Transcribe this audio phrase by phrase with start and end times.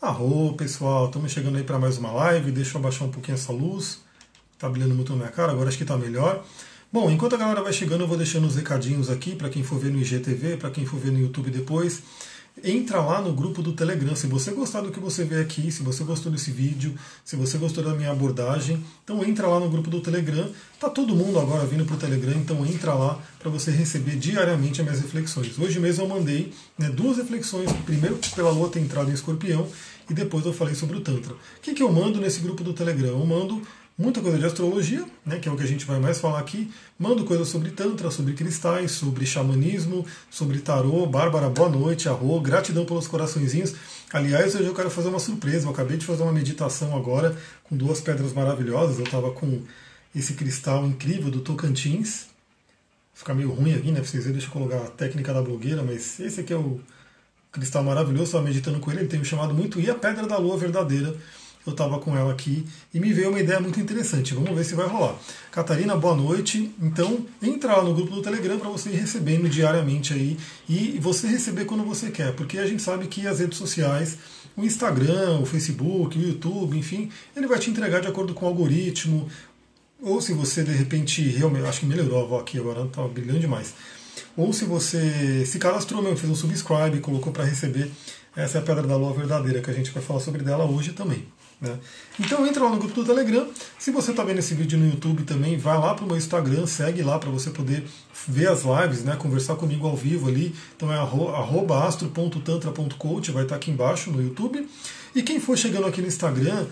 [0.00, 2.52] Arro, pessoal, estamos chegando aí para mais uma live.
[2.52, 4.00] Deixa eu abaixar um pouquinho essa luz.
[4.56, 6.44] Tá brilhando muito na minha cara, agora acho que está melhor.
[6.92, 9.76] Bom, enquanto a galera vai chegando, eu vou deixando os recadinhos aqui para quem for
[9.76, 12.00] ver no IGTV, para quem for ver no YouTube depois
[12.64, 14.14] entra lá no grupo do Telegram.
[14.14, 16.94] Se você gostar do que você vê aqui, se você gostou desse vídeo,
[17.24, 20.48] se você gostou da minha abordagem, então entra lá no grupo do Telegram.
[20.78, 24.80] Tá todo mundo agora vindo para o Telegram, então entra lá para você receber diariamente
[24.80, 25.58] as minhas reflexões.
[25.58, 29.66] Hoje mesmo eu mandei né, duas reflexões, primeiro pela Lua ter entrado em Escorpião
[30.08, 31.34] e depois eu falei sobre o Tantra.
[31.34, 33.10] O que, que eu mando nesse grupo do Telegram?
[33.10, 33.62] Eu mando
[33.98, 36.70] muita coisa de astrologia, né, que é o que a gente vai mais falar aqui.
[36.96, 41.04] Mando coisas sobre Tantra, sobre cristais, sobre xamanismo, sobre tarô.
[41.04, 43.74] Bárbara, boa noite, arro, gratidão pelos coraçõezinhos.
[44.12, 45.66] Aliás, hoje eu quero fazer uma surpresa.
[45.66, 48.98] Eu acabei de fazer uma meditação agora com duas pedras maravilhosas.
[48.98, 49.62] Eu estava com
[50.14, 52.26] esse cristal incrível do Tocantins.
[53.12, 54.00] Fica meio ruim aqui, né?
[54.00, 56.80] Pra vocês verem, deixa eu colocar a técnica da blogueira, mas esse aqui é o
[57.50, 58.26] cristal maravilhoso.
[58.26, 59.80] Estava meditando com ele, ele tem me chamado muito.
[59.80, 61.16] E a pedra da lua verdadeira
[61.68, 64.34] eu estava com ela aqui e me veio uma ideia muito interessante.
[64.34, 65.14] Vamos ver se vai rolar.
[65.50, 66.72] Catarina, boa noite.
[66.80, 70.36] Então, entra lá no grupo do Telegram para você ir recebendo diariamente aí
[70.68, 74.18] e você receber quando você quer, porque a gente sabe que as redes sociais,
[74.56, 78.48] o Instagram, o Facebook, o YouTube, enfim, ele vai te entregar de acordo com o
[78.48, 79.28] algoritmo.
[80.00, 83.40] Ou se você de repente realmente, acho que melhorou a voz aqui agora, tá brilhando
[83.40, 83.74] demais.
[84.36, 87.90] Ou se você se cadastrou mesmo, fez um subscribe, colocou para receber,
[88.36, 90.92] essa é a pedra da lua verdadeira que a gente vai falar sobre dela hoje
[90.92, 91.26] também.
[91.60, 91.76] Né?
[92.20, 93.48] Então entra lá no grupo do Telegram.
[93.78, 96.66] Se você está vendo esse vídeo no YouTube também, vai lá para o meu Instagram,
[96.66, 97.84] segue lá para você poder
[98.26, 99.16] ver as lives, né?
[99.16, 100.54] conversar comigo ao vivo ali.
[100.76, 100.98] Então é
[101.88, 104.68] astro.tantra.coach, vai estar tá aqui embaixo no YouTube.
[105.14, 106.66] E quem for chegando aqui no Instagram,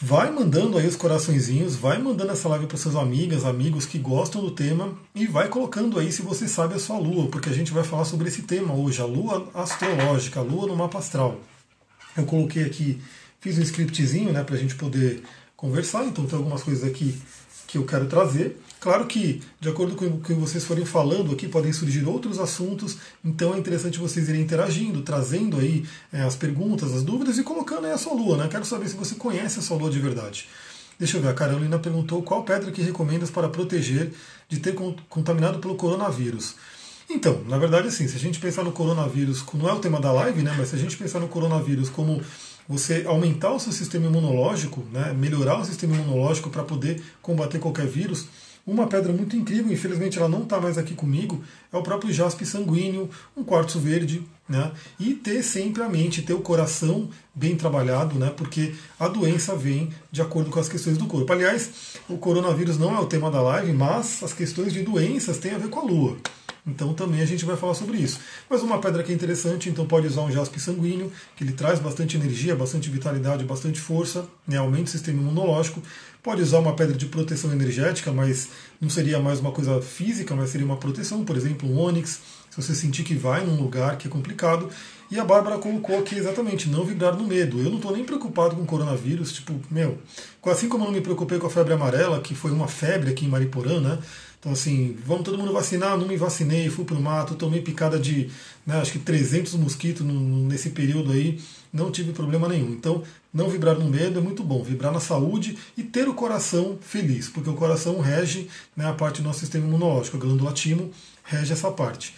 [0.00, 4.42] vai mandando aí os coraçõezinhos, vai mandando essa live para suas amigas, amigos que gostam
[4.42, 7.72] do tema e vai colocando aí se você sabe a sua lua, porque a gente
[7.72, 11.40] vai falar sobre esse tema hoje, a lua astrológica, a lua no mapa astral.
[12.16, 13.00] Eu coloquei aqui
[13.44, 15.22] Fiz um scriptzinho né, para a gente poder
[15.54, 17.14] conversar, então tem algumas coisas aqui
[17.66, 18.58] que eu quero trazer.
[18.80, 22.96] Claro que, de acordo com o que vocês forem falando aqui, podem surgir outros assuntos,
[23.22, 27.84] então é interessante vocês irem interagindo, trazendo aí é, as perguntas, as dúvidas e colocando
[27.84, 28.38] aí a sua lua.
[28.38, 28.48] Né?
[28.50, 30.48] Quero saber se você conhece a sua lua de verdade.
[30.98, 34.10] Deixa eu ver, a Carolina perguntou qual pedra que recomendas para proteger
[34.48, 34.74] de ter
[35.10, 36.54] contaminado pelo coronavírus.
[37.10, 40.10] Então, na verdade, assim, se a gente pensar no coronavírus, não é o tema da
[40.10, 40.54] live, né?
[40.56, 42.22] Mas se a gente pensar no coronavírus como
[42.68, 47.86] você aumentar o seu sistema imunológico, né, melhorar o sistema imunológico para poder combater qualquer
[47.86, 48.26] vírus.
[48.66, 52.46] Uma pedra muito incrível, infelizmente ela não está mais aqui comigo, é o próprio jaspe
[52.46, 54.72] sanguíneo, um quartzo verde, né?
[54.98, 58.32] E ter sempre a mente, ter o coração bem trabalhado, né?
[58.34, 61.30] Porque a doença vem de acordo com as questões do corpo.
[61.30, 65.54] Aliás, o coronavírus não é o tema da live, mas as questões de doenças têm
[65.54, 66.16] a ver com a lua.
[66.66, 68.18] Então também a gente vai falar sobre isso.
[68.48, 71.78] Mas uma pedra que é interessante, então pode usar um jaspe sanguíneo, que ele traz
[71.78, 75.82] bastante energia, bastante vitalidade, bastante força, né, aumenta o sistema imunológico.
[76.24, 78.48] Pode usar uma pedra de proteção energética, mas
[78.80, 82.18] não seria mais uma coisa física, mas seria uma proteção, por exemplo, um ônix,
[82.48, 84.70] se você sentir que vai num lugar que é complicado.
[85.10, 87.58] E a Bárbara colocou aqui exatamente, não vibrar no medo.
[87.58, 89.98] Eu não estou nem preocupado com o coronavírus, tipo, meu,
[90.46, 93.26] assim como eu não me preocupei com a febre amarela, que foi uma febre aqui
[93.26, 93.98] em Mariporã, né?
[94.40, 98.30] Então, assim, vamos todo mundo vacinar, não me vacinei, fui pro mato, tomei picada de,
[98.66, 101.38] né, acho que 300 mosquitos nesse período aí,
[101.74, 102.70] não tive problema nenhum.
[102.70, 103.02] Então,
[103.32, 107.28] não vibrar no medo é muito bom, vibrar na saúde e ter o coração feliz,
[107.28, 110.92] porque o coração rege né, a parte do nosso sistema imunológico, a glândula timo
[111.24, 112.14] rege essa parte.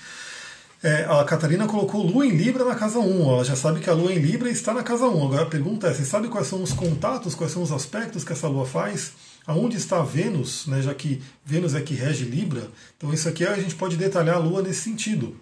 [0.83, 3.33] É, a Catarina colocou Lua em Libra na casa 1.
[3.33, 5.25] Ela já sabe que a Lua em Libra está na casa 1.
[5.25, 8.33] Agora a pergunta é: você sabe quais são os contatos, quais são os aspectos que
[8.33, 9.12] essa Lua faz?
[9.47, 13.55] aonde está Vênus, né, já que Vênus é que rege Libra, então isso aqui a
[13.55, 15.37] gente pode detalhar a Lua nesse sentido.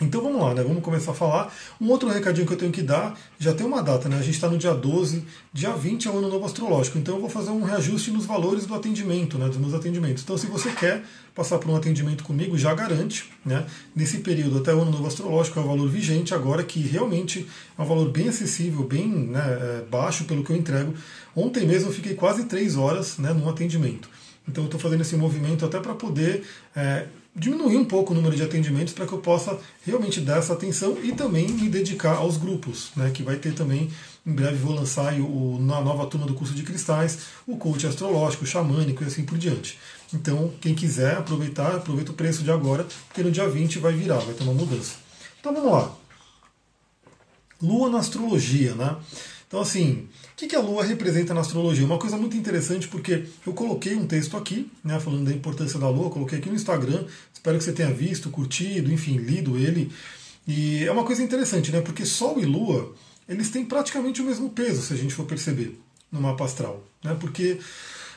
[0.00, 0.62] Então vamos lá, né?
[0.62, 1.54] Vamos começar a falar.
[1.80, 4.18] Um outro recadinho que eu tenho que dar, já tem uma data, né?
[4.18, 6.98] A gente está no dia 12, dia 20 é o ano novo astrológico.
[6.98, 9.46] Então eu vou fazer um reajuste nos valores do atendimento, né?
[9.46, 10.24] Dos meus atendimentos.
[10.24, 13.64] Então, se você quer passar por um atendimento comigo, já garante, né?
[13.94, 17.46] Nesse período até o ano novo astrológico é o valor vigente agora, que realmente
[17.78, 20.92] é um valor bem acessível, bem né, é, baixo pelo que eu entrego.
[21.36, 24.08] Ontem mesmo eu fiquei quase três horas né, num atendimento.
[24.46, 26.44] Então eu estou fazendo esse movimento até para poder.
[26.74, 30.52] É, diminuir um pouco o número de atendimentos para que eu possa realmente dar essa
[30.52, 33.90] atenção e também me dedicar aos grupos, né, que vai ter também,
[34.24, 38.46] em breve vou lançar o, na nova turma do curso de cristais, o coach astrológico,
[38.46, 39.78] xamânico e assim por diante.
[40.12, 44.18] Então, quem quiser aproveitar, aproveita o preço de agora, porque no dia 20 vai virar,
[44.18, 44.94] vai ter uma mudança.
[45.40, 45.94] Então vamos lá.
[47.60, 48.96] Lua na astrologia, né?
[49.48, 51.86] Então, assim, o que a Lua representa na astrologia?
[51.86, 55.88] Uma coisa muito interessante, porque eu coloquei um texto aqui, né, falando da importância da
[55.88, 59.92] Lua, coloquei aqui no Instagram, espero que você tenha visto, curtido, enfim, lido ele.
[60.46, 61.80] E é uma coisa interessante, né?
[61.80, 62.94] Porque Sol e Lua,
[63.28, 65.78] eles têm praticamente o mesmo peso, se a gente for perceber,
[66.10, 66.84] no mapa astral.
[67.02, 67.16] Né?
[67.18, 67.58] Porque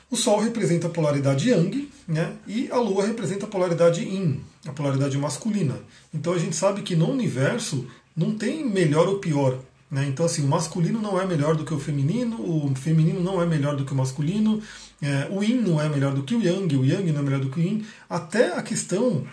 [0.10, 2.34] o Sol representa a polaridade Yang né?
[2.48, 5.78] e a Lua representa a polaridade Yin, a polaridade masculina.
[6.14, 9.60] Então a gente sabe que no universo não tem melhor ou pior.
[9.90, 10.06] Né?
[10.08, 13.46] Então, assim, o masculino não é melhor do que o feminino, o feminino não é
[13.46, 14.62] melhor do que o masculino,
[15.02, 17.40] é, o yin não é melhor do que o yang, o yang não é melhor
[17.40, 17.86] do que o yin.
[18.10, 19.26] Até a questão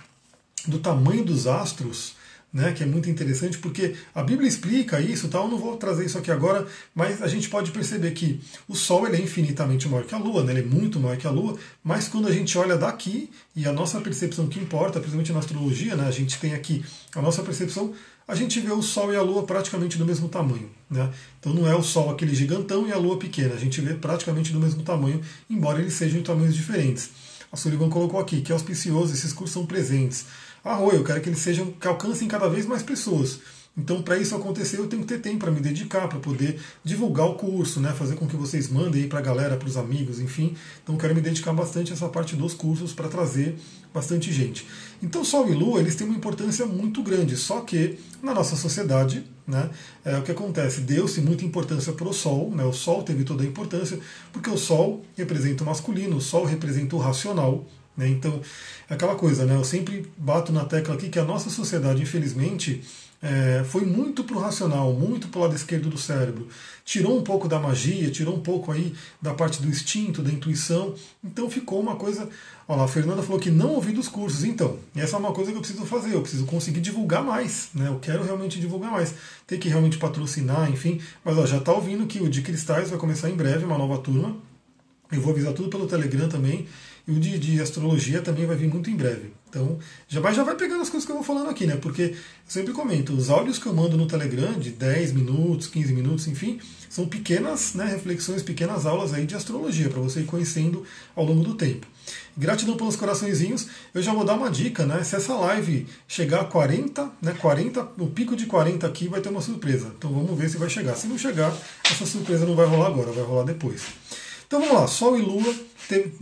[0.66, 2.14] do tamanho dos astros,
[2.54, 5.38] né, que é muito interessante, porque a Bíblia explica isso, tá?
[5.38, 6.64] eu não vou trazer isso aqui agora,
[6.94, 10.44] mas a gente pode perceber que o Sol ele é infinitamente maior que a Lua,
[10.44, 13.66] né, ele é muito maior que a Lua, mas quando a gente olha daqui, e
[13.66, 16.84] a nossa percepção que importa, principalmente na astrologia, né, a gente tem aqui
[17.16, 17.92] a nossa percepção
[18.26, 20.70] a gente vê o Sol e a Lua praticamente do mesmo tamanho.
[20.88, 21.12] Né?
[21.38, 24.50] Então não é o Sol aquele gigantão e a Lua pequena, a gente vê praticamente
[24.50, 27.10] do mesmo tamanho, embora eles sejam em tamanhos diferentes.
[27.52, 30.26] A Sullivan colocou aqui que é auspicioso, esses cursos são presentes.
[30.64, 33.38] Ah, Rui, eu quero que eles sejam, que alcancem cada vez mais pessoas.
[33.76, 37.26] Então, para isso acontecer, eu tenho que ter tempo para me dedicar, para poder divulgar
[37.26, 37.92] o curso, né?
[37.92, 40.54] fazer com que vocês mandem para a galera, para os amigos, enfim.
[40.82, 43.56] Então, quero me dedicar bastante a essa parte dos cursos para trazer
[43.92, 44.64] bastante gente.
[45.02, 49.24] Então, Sol e Lua eles têm uma importância muito grande, só que na nossa sociedade,
[49.46, 49.68] né,
[50.04, 52.64] é o que acontece, deu-se muita importância para o Sol, né?
[52.64, 53.98] o Sol teve toda a importância,
[54.32, 57.66] porque o Sol representa o masculino, o Sol representa o racional,
[57.96, 58.08] né?
[58.08, 58.40] Então,
[58.88, 59.54] é aquela coisa, né?
[59.54, 62.82] Eu sempre bato na tecla aqui que a nossa sociedade, infelizmente,
[63.24, 66.46] é, foi muito para o racional, muito para o lado esquerdo do cérebro.
[66.84, 68.92] Tirou um pouco da magia, tirou um pouco aí
[69.22, 70.94] da parte do instinto, da intuição.
[71.24, 72.28] Então ficou uma coisa.
[72.68, 74.44] Olha lá, a Fernanda falou que não ouvi dos cursos.
[74.44, 76.12] Então, essa é uma coisa que eu preciso fazer.
[76.14, 77.70] Eu preciso conseguir divulgar mais.
[77.74, 77.88] Né?
[77.88, 79.14] Eu quero realmente divulgar mais.
[79.46, 81.00] Tem que realmente patrocinar, enfim.
[81.24, 83.96] Mas ó, já está ouvindo que o de Cristais vai começar em breve, uma nova
[83.96, 84.36] turma.
[85.10, 86.68] Eu vou avisar tudo pelo Telegram também.
[87.06, 89.32] E o de, de, astrologia também vai vir muito em breve.
[89.50, 89.78] Então,
[90.08, 91.76] já vai, já vai pegando as coisas que eu vou falando aqui, né?
[91.76, 92.16] Porque eu
[92.48, 96.58] sempre comento, os áudios que eu mando no Telegram, de 10 minutos, 15 minutos, enfim,
[96.88, 100.82] são pequenas né, reflexões, pequenas aulas aí de astrologia, para você ir conhecendo
[101.14, 101.86] ao longo do tempo.
[102.36, 103.68] Gratidão pelos coraçõezinhos.
[103.92, 105.04] Eu já vou dar uma dica, né?
[105.04, 107.34] Se essa live chegar a 40, né?
[107.38, 109.92] 40, o pico de 40 aqui vai ter uma surpresa.
[109.96, 110.94] Então vamos ver se vai chegar.
[110.94, 111.54] Se não chegar,
[111.84, 113.82] essa surpresa não vai rolar agora, vai rolar depois.
[114.46, 115.54] Então vamos lá, Sol e Lua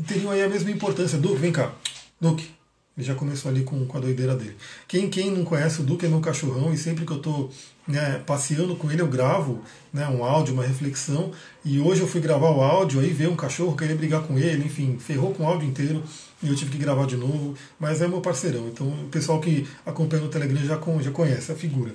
[0.06, 1.19] teriam aí a mesma importância.
[1.19, 1.75] Duque, vem cá.
[2.20, 2.50] Duque.
[2.97, 4.55] Ele já começou ali com, com a doideira dele.
[4.87, 7.50] Quem, quem não conhece o Duque é meu cachorrão e sempre que eu estou
[7.88, 11.32] né, passeando com ele eu gravo né, um áudio, uma reflexão.
[11.64, 14.67] E hoje eu fui gravar o áudio, aí veio um cachorro, queria brigar com ele,
[14.67, 16.03] enfim, ferrou com o áudio inteiro
[16.43, 17.55] e eu tive que gravar de novo.
[17.81, 21.55] Mas é meu parceirão, então o pessoal que acompanha no Telegram já, já conhece a
[21.55, 21.94] figura.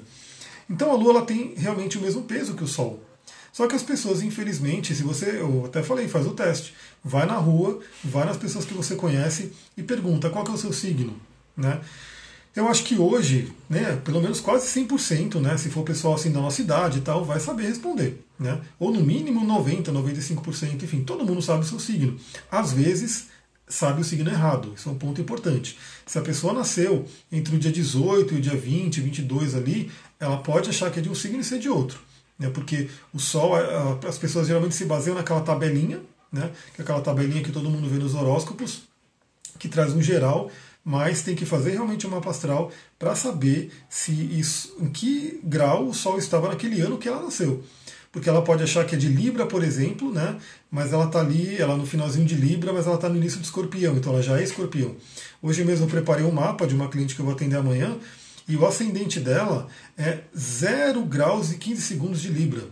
[0.67, 2.99] Então a Lua ela tem realmente o mesmo peso que o Sol.
[3.57, 7.37] Só que as pessoas, infelizmente, se você, eu até falei, faz o teste, vai na
[7.37, 11.19] rua, vai nas pessoas que você conhece e pergunta qual é o seu signo,
[11.55, 11.81] né?
[12.55, 16.39] Eu acho que hoje, né, pelo menos quase 100%, né, se for pessoal assim da
[16.39, 18.61] nossa idade e tal, vai saber responder, né?
[18.77, 22.15] Ou no mínimo 90, 95%, enfim, todo mundo sabe o seu signo.
[22.51, 23.25] Às vezes
[23.67, 25.79] sabe o signo errado, isso é um ponto importante.
[26.05, 30.37] Se a pessoa nasceu entre o dia 18 e o dia 20, 22 ali, ela
[30.37, 32.05] pode achar que é de um signo e ser de outro
[32.37, 33.53] né, porque o Sol,
[34.07, 36.01] as pessoas geralmente se baseiam naquela tabelinha,
[36.31, 38.83] né, que é aquela tabelinha que todo mundo vê nos horóscopos,
[39.57, 40.51] que traz um geral,
[40.83, 45.87] mas tem que fazer realmente uma mapa astral para saber se isso, em que grau
[45.87, 47.63] o Sol estava naquele ano que ela nasceu.
[48.11, 50.37] Porque ela pode achar que é de Libra, por exemplo, né?
[50.71, 53.45] mas ela está ali, ela no finalzinho de Libra, mas ela está no início de
[53.45, 54.95] Escorpião, então ela já é Escorpião.
[55.41, 57.97] Hoje mesmo eu preparei um mapa de uma cliente que eu vou atender amanhã,
[58.47, 62.63] e o ascendente dela é 0 graus e 15 segundos de Libra.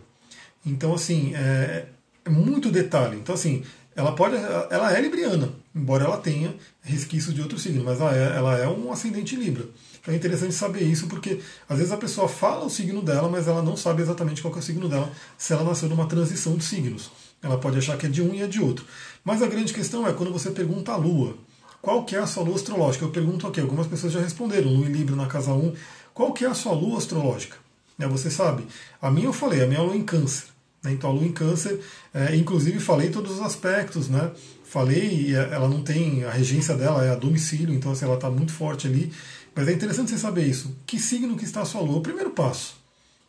[0.65, 1.85] Então, assim, é,
[2.23, 3.17] é muito detalhe.
[3.17, 3.63] Então, assim,
[3.95, 4.35] ela pode.
[4.35, 8.67] Ela é libriana, embora ela tenha resquícios de outro signo, mas ela é, ela é
[8.67, 9.65] um ascendente Libra.
[10.01, 13.47] Então é interessante saber isso, porque às vezes a pessoa fala o signo dela, mas
[13.47, 16.63] ela não sabe exatamente qual é o signo dela, se ela nasceu numa transição de
[16.63, 17.09] signos.
[17.41, 18.85] Ela pode achar que é de um e é de outro.
[19.23, 21.37] Mas a grande questão é quando você pergunta a Lua,
[21.85, 23.05] qual que é a sua lua astrológica?
[23.05, 25.71] Eu pergunto aqui, algumas pessoas já responderam, Lua Libra na casa 1.
[26.15, 27.57] Qual que é a sua lua astrológica?
[27.99, 28.65] É, você sabe?
[28.99, 30.45] A minha eu falei, a minha é lua em câncer.
[30.83, 30.93] Né?
[30.93, 31.79] Então a lua em câncer,
[32.11, 34.31] é, inclusive falei todos os aspectos, né?
[34.63, 38.31] Falei, é, ela não tem, a regência dela é a domicílio, então assim, ela está
[38.31, 39.13] muito forte ali.
[39.53, 40.75] Mas é interessante você saber isso.
[40.87, 41.99] Que signo que está a sua lua?
[41.99, 42.77] O primeiro passo.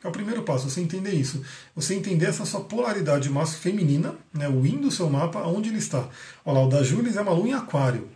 [0.03, 1.43] É o primeiro passo, você entender isso.
[1.75, 5.79] Você entender essa sua polaridade massa feminina, né, o yin do seu mapa, onde ele
[5.79, 6.09] está.
[6.43, 8.16] Olha lá, o da Júlia é uma lua em aquário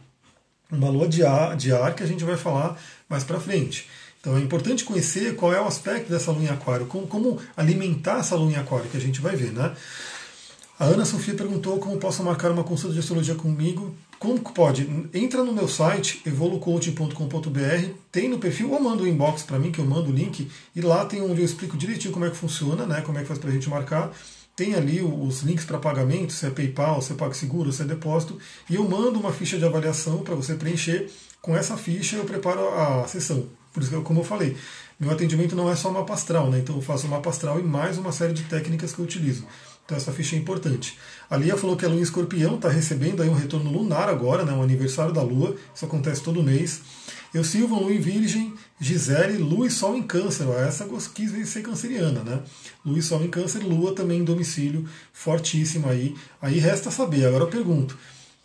[0.71, 3.89] uma lua de ar, de ar que a gente vai falar mais para frente.
[4.21, 8.19] Então é importante conhecer qual é o aspecto dessa lua em aquário, como, como alimentar
[8.19, 9.53] essa lua em aquário, que a gente vai ver.
[9.53, 9.75] Né?
[10.79, 13.95] A Ana Sofia perguntou como posso marcar uma consulta de astrologia comigo.
[14.19, 14.89] Como pode?
[15.15, 19.79] Entra no meu site, evolucoaching.com.br, tem no perfil, ou manda um inbox para mim, que
[19.79, 22.85] eu mando o link, e lá tem onde eu explico direitinho como é que funciona,
[22.85, 23.01] né?
[23.01, 24.11] Como é que faz para a gente marcar.
[24.61, 28.39] Tem ali os links para pagamento, se é PayPal, se é PagSeguro, se é depósito,
[28.69, 31.11] e eu mando uma ficha de avaliação para você preencher.
[31.41, 33.47] Com essa ficha eu preparo a sessão.
[33.73, 34.55] Por isso, como eu falei,
[34.99, 36.59] meu atendimento não é só mapa astral, né?
[36.59, 39.47] Então eu faço mapa astral e mais uma série de técnicas que eu utilizo.
[39.87, 40.99] Então essa ficha é importante.
[41.31, 44.45] A Lia falou que a Lua em Escorpião está recebendo aí um retorno lunar agora,
[44.45, 46.83] né, um aniversário da Lua, isso acontece todo mês.
[47.33, 50.49] Eu Silva, Lua em Virgem, Gisele, Lua e Sol em Câncer.
[50.67, 52.43] Essa quis ser canceriana, né?
[52.85, 56.17] Lua e Sol em Câncer, Lua também em domicílio, fortíssima aí.
[56.41, 57.27] Aí resta saber.
[57.27, 57.99] Agora eu pergunto: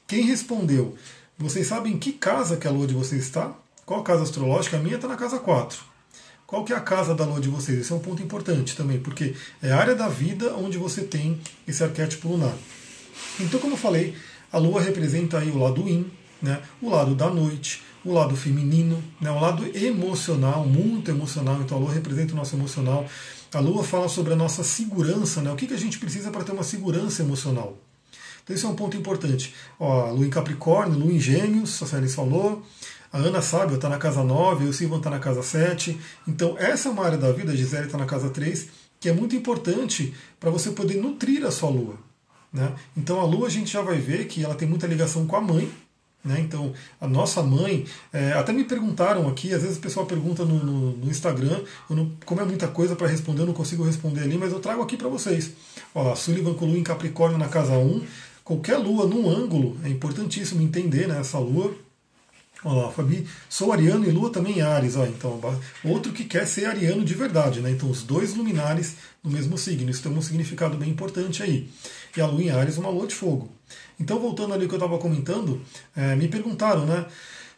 [0.05, 0.95] quem respondeu?
[1.37, 3.55] Vocês sabem em que casa que a Lua de vocês está?
[3.85, 4.77] Qual casa astrológica?
[4.77, 5.95] A minha está na casa 4.
[6.47, 7.79] Qual que é a casa da lua de vocês?
[7.79, 11.39] Esse é um ponto importante também, porque é a área da vida onde você tem
[11.67, 12.53] esse arquétipo lunar.
[13.39, 14.15] Então, como eu falei,
[14.51, 16.09] a lua representa aí o lado yin,
[16.41, 21.59] né, o lado da noite, o lado feminino, né, o lado emocional, muito emocional.
[21.61, 23.05] Então, a lua representa o nosso emocional.
[23.51, 26.43] A lua fala sobre a nossa segurança, né, o que, que a gente precisa para
[26.43, 27.77] ter uma segurança emocional.
[28.43, 29.55] Então, esse é um ponto importante.
[29.79, 32.63] Ó, lua em Capricórnio, lua em Gêmeos, a Célia falou.
[33.11, 35.99] A Ana Sábio está na casa 9, o Silvan está na casa 7.
[36.27, 38.67] Então, essa é uma área da vida, a Gisele está na casa 3,
[38.99, 41.95] que é muito importante para você poder nutrir a sua lua.
[42.51, 42.73] Né?
[42.95, 45.41] Então, a lua a gente já vai ver que ela tem muita ligação com a
[45.41, 45.71] mãe.
[46.25, 46.41] Né?
[46.41, 50.55] Então, a nossa mãe, é, até me perguntaram aqui, às vezes o pessoal pergunta no,
[50.63, 54.35] no, no Instagram, não, como é muita coisa para responder, eu não consigo responder ali,
[54.35, 55.51] mas eu trago aqui para vocês.
[55.93, 58.01] Ó, Sullivan com lua em Capricórnio na casa 1,
[58.43, 61.75] qualquer lua num ângulo, é importantíssimo entender né, essa lua
[62.67, 64.95] Olha lá, Fabi, sou ariano e lua também em Ares.
[64.95, 65.39] Ó, então,
[65.83, 67.69] outro que quer ser ariano de verdade, né?
[67.69, 69.91] Então, os dois luminares no mesmo signo.
[69.91, 71.69] Isso tem um significado bem importante aí.
[72.17, 73.51] E a lua em Ares, uma lua de fogo.
[73.99, 75.61] Então, voltando ali que eu estava comentando,
[75.95, 77.05] é, me perguntaram, né?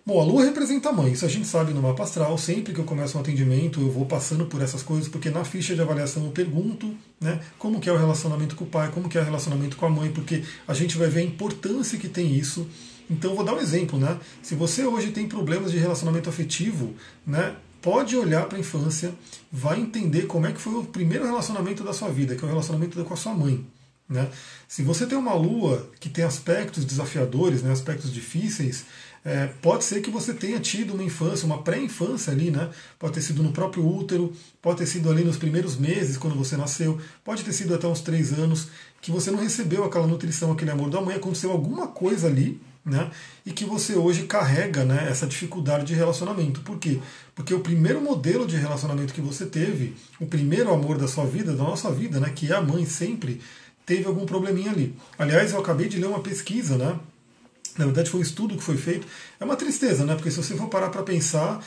[0.05, 2.37] Bom, a lua representa a mãe, isso a gente sabe no mapa astral.
[2.37, 5.73] Sempre que eu começo um atendimento, eu vou passando por essas coisas, porque na ficha
[5.73, 9.17] de avaliação eu pergunto né, como que é o relacionamento com o pai, como que
[9.17, 12.33] é o relacionamento com a mãe, porque a gente vai ver a importância que tem
[12.33, 12.67] isso
[13.09, 14.17] então vou dar um exemplo, né?
[14.41, 16.93] Se você hoje tem problemas de relacionamento afetivo,
[17.25, 17.55] né?
[17.81, 19.13] Pode olhar para a infância,
[19.51, 22.49] vai entender como é que foi o primeiro relacionamento da sua vida, que é o
[22.49, 23.65] relacionamento com a sua mãe.
[24.09, 24.29] Né?
[24.67, 28.85] Se você tem uma lua que tem aspectos desafiadores, né, aspectos difíceis,
[29.23, 32.69] é, pode ser que você tenha tido uma infância, uma pré-infância ali, né?
[32.97, 36.55] Pode ter sido no próprio útero, pode ter sido ali nos primeiros meses, quando você
[36.55, 38.69] nasceu, pode ter sido até uns três anos,
[39.01, 43.11] que você não recebeu aquela nutrição, aquele amor da mãe, aconteceu alguma coisa ali né?
[43.45, 46.61] E que você hoje carrega né, essa dificuldade de relacionamento.
[46.61, 46.99] Por quê?
[47.35, 51.53] Porque o primeiro modelo de relacionamento que você teve, o primeiro amor da sua vida,
[51.53, 53.41] da nossa vida, né, que é a mãe sempre,
[53.85, 54.95] teve algum probleminha ali.
[55.19, 56.97] Aliás, eu acabei de ler uma pesquisa, né?
[57.77, 59.05] Na verdade, foi um estudo que foi feito.
[59.39, 60.15] É uma tristeza, né?
[60.15, 61.63] Porque se você for parar para pensar,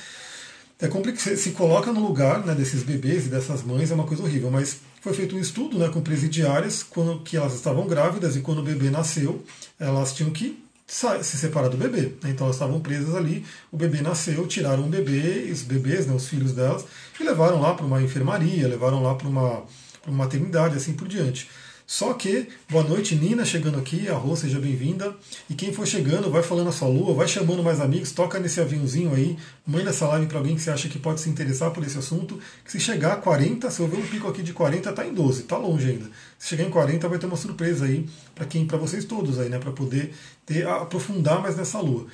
[0.80, 1.36] é complicado.
[1.36, 4.50] Se coloca no lugar né, desses bebês e dessas mães, é uma coisa horrível.
[4.50, 8.58] Mas foi feito um estudo né, com presidiárias, quando, que elas estavam grávidas e quando
[8.58, 9.42] o bebê nasceu,
[9.78, 12.12] elas tinham que se separar do bebê.
[12.22, 12.30] Né?
[12.30, 16.28] Então elas estavam presas ali, o bebê nasceu, tiraram o bebê, os bebês, né, os
[16.28, 16.84] filhos delas,
[17.18, 19.62] e levaram lá para uma enfermaria, levaram lá para uma,
[20.06, 21.48] uma maternidade, assim por diante.
[21.90, 25.12] Só que, boa noite, Nina, chegando aqui, a Rô, seja bem-vinda.
[25.48, 28.60] E quem for chegando, vai falando a sua lua, vai chamando mais amigos, toca nesse
[28.60, 31.82] aviãozinho aí, manda essa live para alguém que você acha que pode se interessar por
[31.82, 32.38] esse assunto.
[32.64, 35.12] Que se chegar a 40, se eu ver um pico aqui de 40, tá em
[35.12, 36.08] 12, tá longe ainda.
[36.38, 39.48] Se chegar em 40, vai ter uma surpresa aí para quem, para vocês todos aí,
[39.48, 40.14] né, para poder
[40.46, 42.06] ter aprofundar mais nessa lua.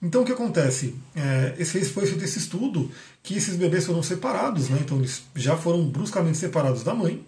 [0.00, 0.94] Então o que acontece?
[1.16, 2.88] É, esse foi feito esse estudo
[3.20, 4.78] que esses bebês foram separados, né?
[4.80, 7.24] Então eles já foram bruscamente separados da mãe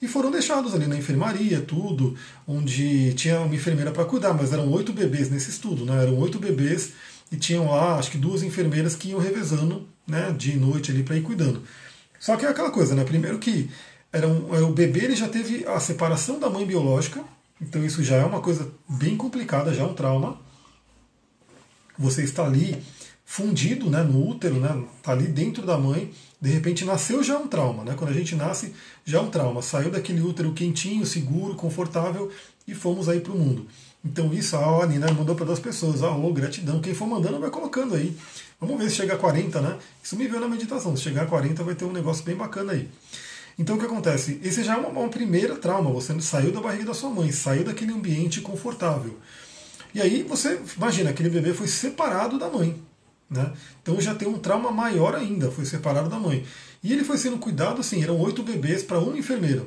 [0.00, 4.70] e foram deixados ali na enfermaria, tudo, onde tinha uma enfermeira para cuidar, mas eram
[4.70, 6.02] oito bebês nesse estudo, né?
[6.02, 6.92] Eram oito bebês
[7.30, 11.16] e tinham lá, acho que duas enfermeiras que iam revezando, né, de noite ali para
[11.16, 11.62] ir cuidando.
[12.20, 13.04] Só que é aquela coisa, né?
[13.04, 13.70] Primeiro que
[14.12, 17.22] era um, é, o bebê ele já teve a separação da mãe biológica,
[17.60, 20.38] então isso já é uma coisa bem complicada, já é um trauma.
[21.98, 22.82] Você está ali
[23.24, 27.38] fundido né, no útero, né, tá ali dentro da mãe, de repente nasceu já é
[27.38, 27.94] um trauma, né?
[27.96, 28.74] Quando a gente nasce,
[29.04, 29.62] já é um trauma.
[29.62, 32.30] Saiu daquele útero quentinho, seguro, confortável
[32.68, 33.66] e fomos aí para o mundo.
[34.04, 36.02] Então isso a Nina mandou para duas pessoas.
[36.02, 36.80] Ah, gratidão.
[36.80, 38.16] Quem for mandando vai colocando aí.
[38.60, 39.78] Vamos ver se chega a 40, né?
[40.02, 40.96] Isso me veio na meditação.
[40.96, 42.88] Se chegar a 40 vai ter um negócio bem bacana aí.
[43.58, 44.38] Então o que acontece?
[44.44, 45.90] Esse já é uma, uma primeira trauma.
[45.90, 49.18] Você saiu da barriga da sua mãe, saiu daquele ambiente confortável.
[49.94, 52.78] E aí você imagina, aquele bebê foi separado da mãe.
[53.28, 53.52] Né?
[53.82, 56.44] Então já tem um trauma maior ainda, foi separado da mãe.
[56.82, 59.64] E ele foi sendo cuidado assim, eram oito bebês para uma enfermeira.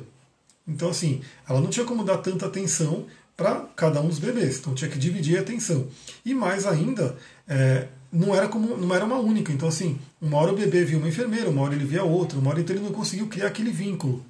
[0.66, 4.74] Então, assim, ela não tinha como dar tanta atenção para cada um dos bebês, então
[4.74, 5.88] tinha que dividir a atenção.
[6.24, 7.16] E mais ainda,
[7.48, 9.52] é, não era como não era uma única.
[9.52, 12.50] Então, assim, uma hora o bebê via uma enfermeira, uma hora ele via outra, uma
[12.50, 14.24] hora então ele não conseguiu criar aquele vínculo.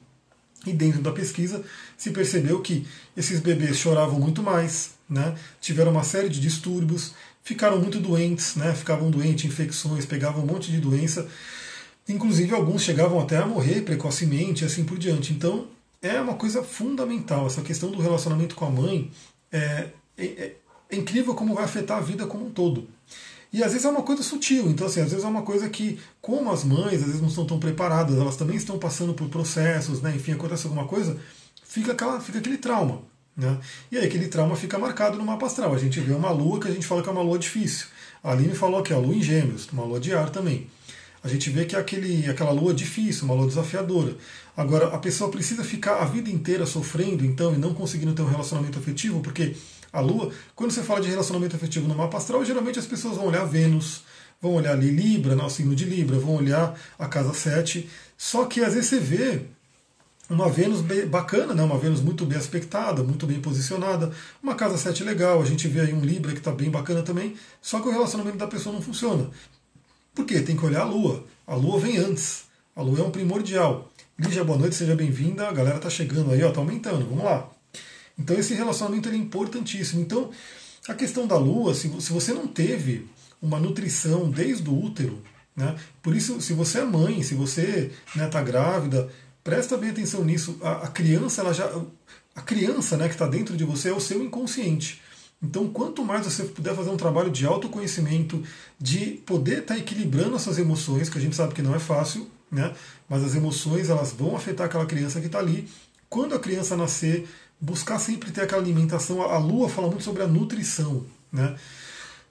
[0.66, 1.64] E dentro da pesquisa
[1.96, 2.86] se percebeu que
[3.16, 5.34] esses bebês choravam muito mais, né?
[5.60, 8.74] tiveram uma série de distúrbios, ficaram muito doentes, né?
[8.74, 11.26] ficavam doentes, infecções, pegavam um monte de doença.
[12.08, 15.32] Inclusive alguns chegavam até a morrer precocemente e assim por diante.
[15.32, 15.66] Então
[16.02, 17.46] é uma coisa fundamental.
[17.46, 19.10] Essa questão do relacionamento com a mãe
[19.50, 19.88] é,
[20.18, 20.24] é,
[20.90, 22.88] é incrível como vai afetar a vida como um todo.
[23.52, 25.98] E às vezes é uma coisa sutil, então assim, às vezes é uma coisa que,
[26.20, 30.00] como as mães às vezes não estão tão preparadas, elas também estão passando por processos,
[30.00, 30.14] né?
[30.14, 31.18] enfim, acontece alguma coisa,
[31.64, 33.02] fica, aquela, fica aquele trauma.
[33.36, 33.58] Né?
[33.90, 35.74] E aí aquele trauma fica marcado no mapa astral.
[35.74, 37.86] A gente vê uma lua que a gente fala que é uma lua difícil.
[38.22, 40.68] A Aline falou que é a lua em gêmeos, uma lua de ar também.
[41.22, 44.16] A gente vê que é aquele, aquela lua difícil, uma lua desafiadora.
[44.56, 48.28] Agora, a pessoa precisa ficar a vida inteira sofrendo, então, e não conseguindo ter um
[48.28, 49.54] relacionamento afetivo, porque
[49.92, 53.26] a Lua, quando você fala de relacionamento afetivo no mapa astral, geralmente as pessoas vão
[53.26, 54.02] olhar Vênus,
[54.40, 57.88] vão olhar ali Libra, né, o signo de Libra, vão olhar a casa 7.
[58.16, 59.42] Só que às vezes você vê
[60.28, 61.62] uma Vênus bacana, né?
[61.62, 65.80] uma Vênus muito bem aspectada, muito bem posicionada, uma casa 7 legal, a gente vê
[65.80, 68.80] aí um Libra que está bem bacana também, só que o relacionamento da pessoa não
[68.80, 69.28] funciona.
[70.14, 70.40] Por quê?
[70.40, 71.24] Tem que olhar a Lua.
[71.46, 72.44] A Lua vem antes.
[72.76, 73.90] A Lua é um primordial.
[74.18, 75.48] Lígia, boa noite, seja bem-vinda.
[75.48, 77.06] A galera tá chegando aí, ó, tá aumentando.
[77.06, 77.48] Vamos lá.
[78.20, 80.02] Então esse relacionamento é importantíssimo.
[80.02, 80.30] Então
[80.86, 83.06] a questão da lua, se, você não teve
[83.40, 85.22] uma nutrição desde o útero,
[85.56, 85.76] né?
[86.02, 89.08] Por isso, se você é mãe, se você está né, tá grávida,
[89.42, 90.58] presta bem atenção nisso.
[90.62, 91.70] A, a criança, ela já,
[92.34, 95.00] a criança, né, que está dentro de você é o seu inconsciente.
[95.42, 98.42] Então, quanto mais você puder fazer um trabalho de autoconhecimento,
[98.78, 102.28] de poder estar tá equilibrando essas emoções, que a gente sabe que não é fácil,
[102.50, 102.74] né?
[103.08, 105.66] Mas as emoções elas vão afetar aquela criança que está ali.
[106.10, 107.26] Quando a criança nascer,
[107.60, 109.22] buscar sempre ter aquela alimentação.
[109.22, 111.56] A Lua fala muito sobre a nutrição, né?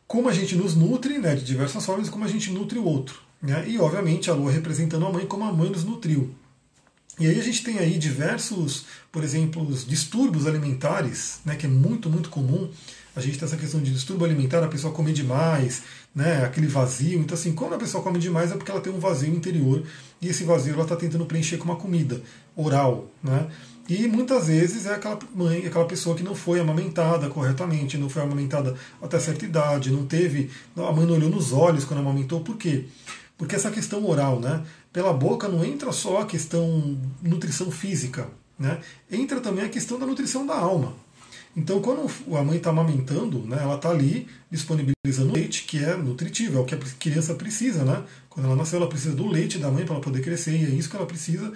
[0.08, 3.22] Como a gente nos nutre, né, de diversas formas, como a gente nutre o outro.
[3.40, 3.70] Né?
[3.70, 6.34] E, obviamente, a Lua representando a mãe como a mãe nos nutriu.
[7.20, 12.10] E aí a gente tem aí diversos, por exemplo, distúrbios alimentares, né, que é muito,
[12.10, 12.72] muito comum.
[13.16, 17.20] A gente tem essa questão de distúrbio alimentar, a pessoa come demais, né, aquele vazio.
[17.20, 19.84] Então, assim, quando a pessoa come demais é porque ela tem um vazio interior
[20.22, 22.22] e esse vazio ela está tentando preencher com uma comida
[22.56, 23.08] oral.
[23.24, 23.48] Né?
[23.90, 28.22] E muitas vezes é aquela mãe, aquela pessoa que não foi amamentada corretamente, não foi
[28.22, 30.52] amamentada até certa idade, não teve.
[30.78, 32.86] A mãe não olhou nos olhos quando amamentou, por quê?
[33.36, 34.64] Porque essa questão oral, né?
[34.94, 38.28] Pela boca não entra só a questão nutrição física,
[38.60, 38.80] né?
[39.12, 40.94] Entra também a questão da nutrição da alma.
[41.60, 46.58] Então, quando a mãe está amamentando, né, ela está ali disponibilizando leite, que é nutritivo,
[46.58, 48.04] é o que a criança precisa, né?
[48.30, 50.70] Quando ela nasceu, ela precisa do leite da mãe para ela poder crescer, e é
[50.70, 51.52] isso que ela precisa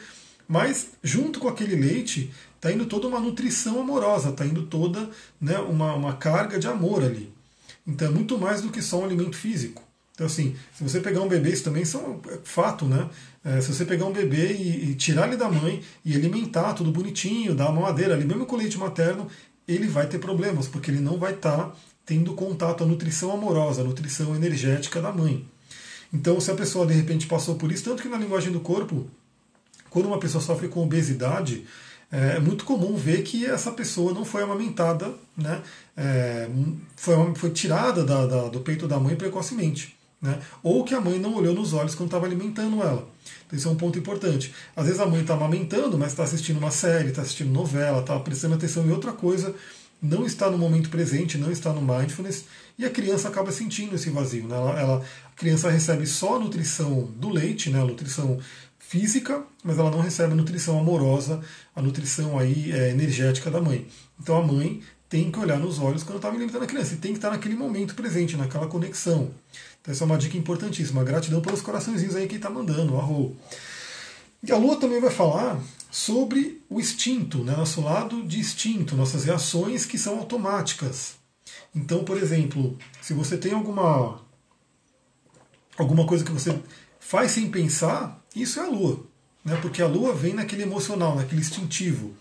[0.48, 5.58] mas junto com aquele leite está indo toda uma nutrição amorosa, está indo toda né,
[5.58, 7.34] uma, uma carga de amor ali.
[7.86, 9.82] Então é muito mais do que só um alimento físico.
[10.14, 13.10] Então, assim, se você pegar um bebê, isso também é fato, né?
[13.44, 16.92] É, se você pegar um bebê e, e, tirar ele da mãe e alimentar tudo
[16.92, 19.28] bonitinho, dar uma madeira ali, mesmo com leite materno,
[19.68, 23.82] ele vai ter problemas, porque ele não vai estar tá tendo contato, a nutrição amorosa,
[23.82, 25.46] a nutrição energética da mãe.
[26.14, 29.08] Então, se a pessoa de repente passou por isso, tanto que na linguagem do corpo,
[29.90, 31.66] quando uma pessoa sofre com obesidade,
[32.12, 35.62] é, é muito comum ver que essa pessoa não foi amamentada, né?
[35.98, 36.48] É,
[36.96, 39.98] foi, foi tirada da, da, do peito da mãe precocemente.
[40.22, 40.40] Né?
[40.62, 43.08] Ou que a mãe não olhou nos olhos quando estava alimentando ela.
[43.46, 44.54] Então, isso é um ponto importante.
[44.76, 48.20] Às vezes a mãe está amamentando, mas está assistindo uma série, está assistindo novela, está
[48.20, 49.54] prestando atenção em outra coisa,
[50.02, 52.46] não está no momento presente, não está no mindfulness,
[52.78, 54.48] e a criança acaba sentindo esse vazio.
[54.48, 54.56] Né?
[54.56, 57.82] Ela, ela, a criança recebe só a nutrição do leite, né?
[57.82, 58.40] a nutrição
[58.80, 61.42] física, mas ela não recebe a nutrição amorosa,
[61.76, 63.88] a nutrição aí é, energética da mãe.
[64.20, 64.82] Então a mãe
[65.14, 67.56] tem que olhar nos olhos quando está alimentando a criança e tem que estar naquele
[67.56, 69.30] momento presente, naquela conexão.
[69.80, 71.04] Então essa é uma dica importantíssima.
[71.04, 73.38] Gratidão pelos coraçõezinhos aí que está mandando, arro.
[74.42, 77.56] E a Lua também vai falar sobre o instinto, né?
[77.56, 81.14] nosso lado de instinto, nossas reações que são automáticas.
[81.76, 84.20] Então, por exemplo, se você tem alguma
[85.78, 86.60] alguma coisa que você
[87.00, 89.06] faz sem pensar, isso é a Lua.
[89.46, 89.60] Né?
[89.62, 92.16] Porque a Lua vem naquele emocional, naquele instintivo,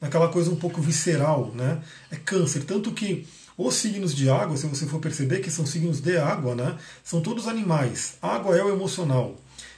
[0.00, 1.52] naquela coisa um pouco visceral.
[1.54, 1.82] Né?
[2.10, 2.64] É câncer.
[2.64, 3.26] Tanto que
[3.56, 6.76] os signos de água, se você for perceber que são signos de água, né?
[7.02, 8.14] são todos animais.
[8.20, 9.36] água é o emocional.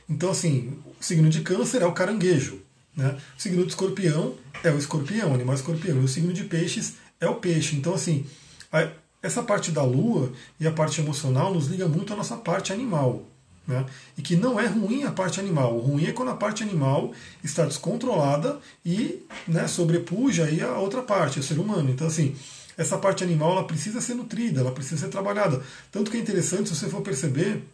[0.08, 2.60] Então, assim, o signo de câncer é o caranguejo.
[2.96, 3.16] Né?
[3.36, 6.00] O signo de escorpião é o escorpião, animal escorpião.
[6.00, 7.76] E o signo de peixes é o peixe.
[7.76, 8.24] Então, assim,
[8.72, 8.88] a,
[9.22, 13.24] essa parte da lua e a parte emocional nos liga muito à nossa parte animal.
[13.66, 13.84] Né?
[14.16, 15.76] E que não é ruim a parte animal.
[15.76, 21.02] O ruim é quando a parte animal está descontrolada e né, sobrepuja aí a outra
[21.02, 21.90] parte, o ser humano.
[21.90, 22.36] Então, assim,
[22.76, 25.62] essa parte animal ela precisa ser nutrida, ela precisa ser trabalhada.
[25.90, 27.64] Tanto que é interessante, se você for perceber,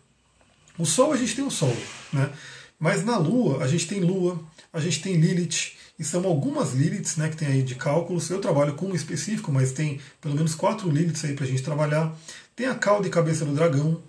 [0.79, 1.77] o Sol a gente tem o Sol,
[2.13, 2.31] né?
[2.79, 4.41] mas na Lua a gente tem Lua,
[4.73, 8.29] a gente tem Lilith, e são algumas Liliths né, que tem aí de cálculos.
[8.31, 11.63] Eu trabalho com um específico, mas tem pelo menos quatro Liliths aí para a gente
[11.63, 12.17] trabalhar.
[12.57, 14.03] Tem a cauda e cabeça do dragão,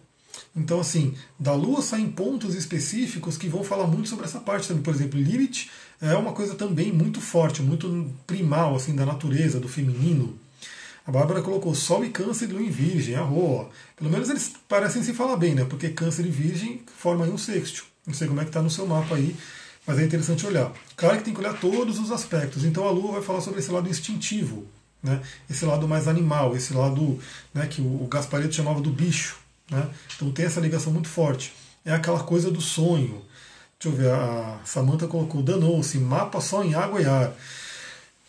[0.56, 4.84] então, assim, da Lua saem pontos específicos que vão falar muito sobre essa parte também.
[4.84, 9.68] Por exemplo, Lilith é uma coisa também muito forte, muito primal, assim, da natureza, do
[9.68, 10.38] feminino.
[11.06, 13.70] A Bárbara colocou Sol e Câncer e Lua em Virgem, arroa.
[13.96, 15.66] Pelo menos eles parecem se falar bem, né?
[15.66, 17.86] Porque Câncer e Virgem formam aí um sexto.
[18.06, 19.36] Não sei como é que está no seu mapa aí,
[19.88, 20.72] mas é interessante olhar.
[20.96, 22.64] Claro que tem que olhar todos os aspectos.
[22.64, 24.66] Então a Lua vai falar sobre esse lado instintivo,
[25.02, 25.22] né?
[25.50, 27.20] esse lado mais animal, esse lado
[27.54, 29.44] né, que o Gaspareto chamava do bicho.
[29.74, 29.90] Né?
[30.16, 31.54] Então tem essa ligação muito forte.
[31.84, 33.22] É aquela coisa do sonho.
[33.80, 37.34] Deixa eu ver, a Samantha colocou, danou-se, mapa só em água e ar.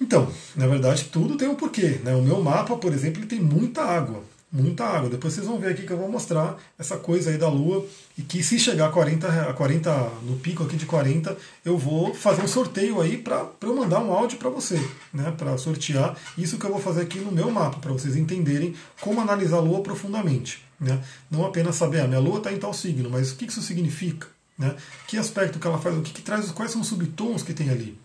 [0.00, 2.00] Então, na verdade, tudo tem um porquê.
[2.02, 2.14] Né?
[2.14, 4.24] O meu mapa, por exemplo, ele tem muita água.
[4.56, 5.10] Muita água.
[5.10, 7.84] Depois vocês vão ver aqui que eu vou mostrar essa coisa aí da Lua.
[8.16, 12.14] E que se chegar a 40, a 40 no pico aqui de 40, eu vou
[12.14, 14.80] fazer um sorteio aí para eu mandar um áudio para você,
[15.12, 15.34] né?
[15.36, 16.16] Para sortear.
[16.38, 19.60] Isso que eu vou fazer aqui no meu mapa, para vocês entenderem como analisar a
[19.60, 20.62] Lua profundamente.
[20.78, 21.02] Né?
[21.30, 23.62] Não apenas saber, a ah, minha lua está em tal signo, mas o que isso
[23.62, 24.28] significa?
[24.58, 24.74] Né?
[25.06, 27.70] Que aspecto que ela faz, o que, que traz, quais são os subtons que tem
[27.70, 27.98] ali.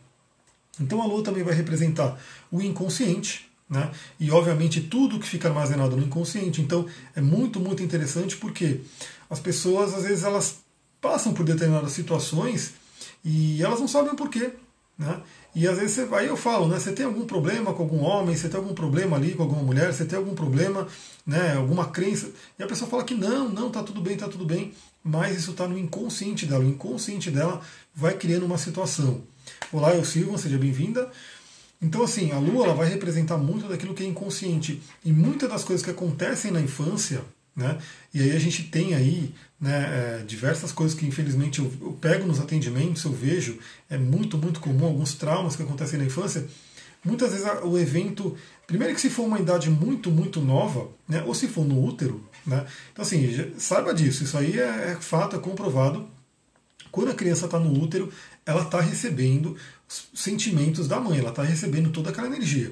[0.79, 2.17] Então a lua também vai representar
[2.51, 3.91] o inconsciente, né?
[4.19, 6.62] E obviamente tudo que fica armazenado no inconsciente.
[6.62, 8.82] Então é muito, muito interessante porque
[9.29, 10.58] as pessoas às vezes elas
[10.99, 12.73] passam por determinadas situações
[13.23, 14.51] e elas não sabem o porquê.
[14.97, 15.21] Né?
[15.55, 16.77] E às vezes você, aí eu falo, né?
[16.77, 19.93] Você tem algum problema com algum homem, você tem algum problema ali com alguma mulher,
[19.93, 20.88] você tem algum problema,
[21.25, 21.55] né?
[21.55, 22.29] Alguma crença.
[22.58, 24.73] E a pessoa fala que não, não, tá tudo bem, tá tudo bem.
[25.03, 26.63] Mas isso está no inconsciente dela.
[26.63, 27.62] O inconsciente dela
[27.95, 29.21] vai criando uma situação.
[29.71, 31.10] Olá, eu Silva, seja bem-vinda.
[31.82, 34.82] Então, assim, a lua ela vai representar muito daquilo que é inconsciente.
[35.04, 37.24] E muitas das coisas que acontecem na infância,
[37.56, 37.78] né?
[38.13, 42.26] E aí a gente tem aí né, é, diversas coisas que infelizmente eu, eu, pego
[42.26, 46.46] nos atendimentos, eu vejo, é muito, muito comum, alguns traumas que acontecem na infância.
[47.04, 48.38] Muitas vezes o evento,
[48.68, 52.24] primeiro que se for uma idade muito, muito nova, né, ou se for no útero,
[52.46, 56.08] né, então assim, saiba disso, isso aí é, é fato, é comprovado.
[56.92, 58.12] Quando a criança está no útero,
[58.46, 59.56] ela está recebendo
[60.13, 62.71] sentimentos da mãe, ela está recebendo toda aquela energia.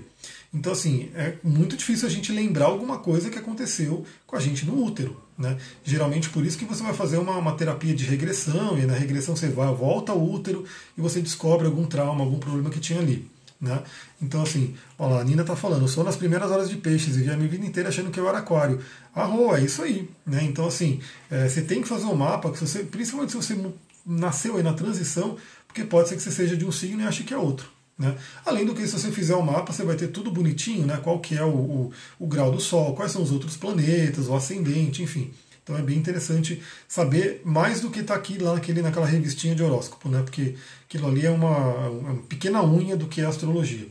[0.53, 4.65] Então, assim, é muito difícil a gente lembrar alguma coisa que aconteceu com a gente
[4.65, 5.19] no útero.
[5.37, 5.57] Né?
[5.83, 9.35] Geralmente por isso que você vai fazer uma, uma terapia de regressão, e na regressão
[9.35, 10.65] você vai, volta ao útero
[10.97, 13.29] e você descobre algum trauma, algum problema que tinha ali.
[13.59, 13.81] Né?
[14.21, 17.23] Então, assim, olha lá, a Nina está falando, sou nas primeiras horas de peixes e
[17.23, 18.79] vi a minha vida inteira achando que eu era aquário.
[19.13, 20.09] Arro, é isso aí.
[20.25, 20.43] Né?
[20.43, 20.99] Então, assim,
[21.29, 23.59] é, você tem que fazer um mapa, que você, principalmente se você
[24.05, 27.23] nasceu aí na transição, porque pode ser que você seja de um signo e ache
[27.23, 27.69] que é outro.
[27.97, 28.15] Né?
[28.45, 30.99] Além do que, se você fizer o um mapa, você vai ter tudo bonitinho, né?
[31.03, 34.35] qual que é o, o, o, grau do Sol, quais são os outros planetas, o
[34.35, 35.33] ascendente, enfim.
[35.63, 39.63] Então é bem interessante saber mais do que está aqui lá naquele, naquela revistinha de
[39.63, 40.21] horóscopo, né?
[40.21, 40.55] porque
[40.87, 43.87] aquilo ali é uma, uma pequena unha do que é astrologia.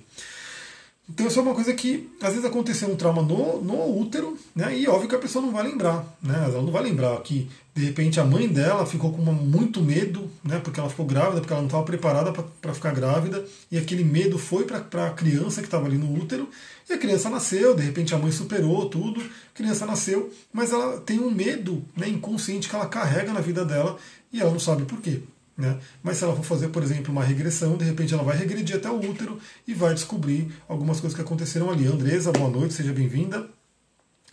[1.09, 4.77] Então isso é uma coisa que às vezes aconteceu um trauma no, no útero, né?
[4.77, 6.35] E óbvio que a pessoa não vai lembrar, né?
[6.47, 10.59] Ela não vai lembrar que de repente a mãe dela ficou com muito medo, né?
[10.59, 14.39] Porque ela ficou grávida, porque ela não estava preparada para ficar grávida, e aquele medo
[14.39, 16.49] foi para a criança que estava ali no útero,
[16.89, 20.99] e a criança nasceu, de repente a mãe superou tudo, a criança nasceu, mas ela
[21.03, 23.99] tem um medo né, inconsciente que ela carrega na vida dela
[24.33, 25.21] e ela não sabe por quê.
[25.55, 25.79] Né?
[26.03, 28.91] Mas se ela for fazer, por exemplo, uma regressão, de repente ela vai regredir até
[28.91, 31.87] o útero e vai descobrir algumas coisas que aconteceram ali.
[31.87, 33.47] Andresa, boa noite, seja bem-vinda.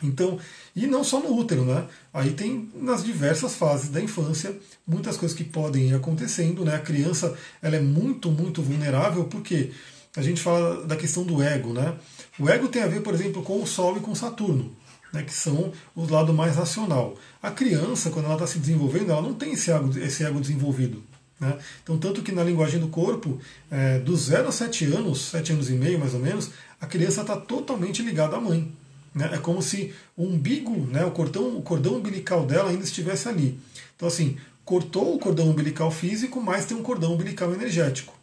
[0.03, 0.37] Então,
[0.75, 1.85] e não só no útero, né?
[2.13, 6.75] Aí tem nas diversas fases da infância muitas coisas que podem ir acontecendo, né?
[6.75, 9.71] A criança ela é muito, muito vulnerável porque
[10.15, 11.95] a gente fala da questão do ego, né?
[12.37, 14.75] O ego tem a ver, por exemplo, com o Sol e com Saturno.
[15.11, 17.15] Né, que são o lado mais racional.
[17.39, 21.03] A criança, quando ela está se desenvolvendo, ela não tem esse ego, esse ego desenvolvido.
[21.39, 21.55] Né?
[21.83, 23.39] Então, tanto que na linguagem do corpo,
[23.69, 26.49] é, dos 0 a 7 anos, 7 anos e meio mais ou menos,
[26.81, 28.71] a criança está totalmente ligada à mãe.
[29.13, 29.29] Né?
[29.33, 33.59] É como se o umbigo, né, o, cordão, o cordão umbilical dela ainda estivesse ali.
[33.95, 38.13] Então, assim, cortou o cordão umbilical físico, mas tem um cordão umbilical energético,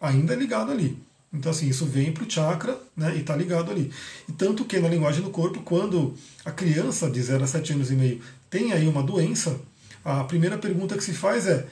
[0.00, 0.96] ainda ligado ali.
[1.32, 3.90] Então, assim, isso vem para o chakra né, e está ligado ali.
[4.28, 7.90] E tanto que na linguagem do corpo, quando a criança de 0 a 7 anos
[7.90, 9.60] e meio tem aí uma doença,
[10.04, 11.66] a primeira pergunta que se faz é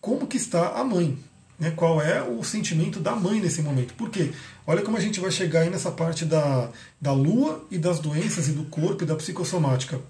[0.00, 1.18] como que está a mãe.
[1.58, 1.72] Né?
[1.72, 3.94] Qual é o sentimento da mãe nesse momento?
[3.94, 4.32] Por quê?
[4.66, 8.48] Olha como a gente vai chegar aí nessa parte da, da lua e das doenças
[8.48, 10.00] e do corpo e da psicossomática.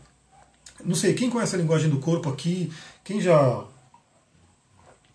[0.84, 2.70] Não sei, quem conhece a linguagem do corpo aqui,
[3.02, 3.64] quem já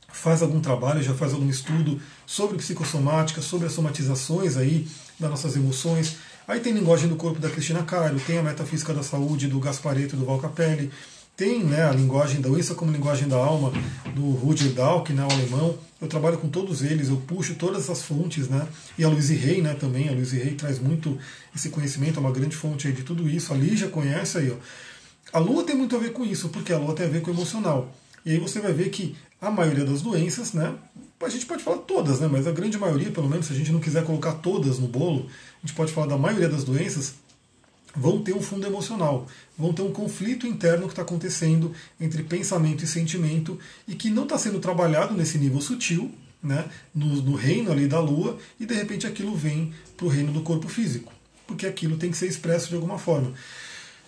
[0.09, 4.87] faz algum trabalho, já faz algum estudo sobre psicossomática, sobre as somatizações aí
[5.19, 6.17] das nossas emoções.
[6.47, 10.15] Aí tem linguagem do corpo da Cristina Cairo, tem a metafísica da saúde do Gaspareto
[10.15, 10.91] e do Val Capelli,
[11.35, 13.71] tem né, a linguagem da doença como linguagem da alma
[14.13, 15.77] do Rudyard Dahl, que é o alemão.
[15.99, 18.67] Eu trabalho com todos eles, eu puxo todas essas fontes, né?
[18.97, 20.09] E a Louise Rey, né, também.
[20.09, 21.17] A Louise Rey traz muito
[21.55, 23.53] esse conhecimento, é uma grande fonte aí de tudo isso.
[23.53, 24.55] A Lígia conhece aí, ó.
[25.31, 27.31] A Lua tem muito a ver com isso, porque a Lua tem a ver com
[27.31, 27.91] o emocional.
[28.25, 30.75] E aí você vai ver que a maioria das doenças, né?
[31.21, 32.29] A gente pode falar todas, né?
[32.31, 35.27] Mas a grande maioria, pelo menos, se a gente não quiser colocar todas no bolo,
[35.61, 37.15] a gente pode falar da maioria das doenças,
[37.95, 39.27] vão ter um fundo emocional,
[39.57, 44.23] vão ter um conflito interno que está acontecendo entre pensamento e sentimento e que não
[44.23, 48.73] está sendo trabalhado nesse nível sutil, né, no, no, reino ali da lua, e de
[48.73, 51.13] repente aquilo vem para o reino do corpo físico,
[51.47, 53.33] porque aquilo tem que ser expresso de alguma forma.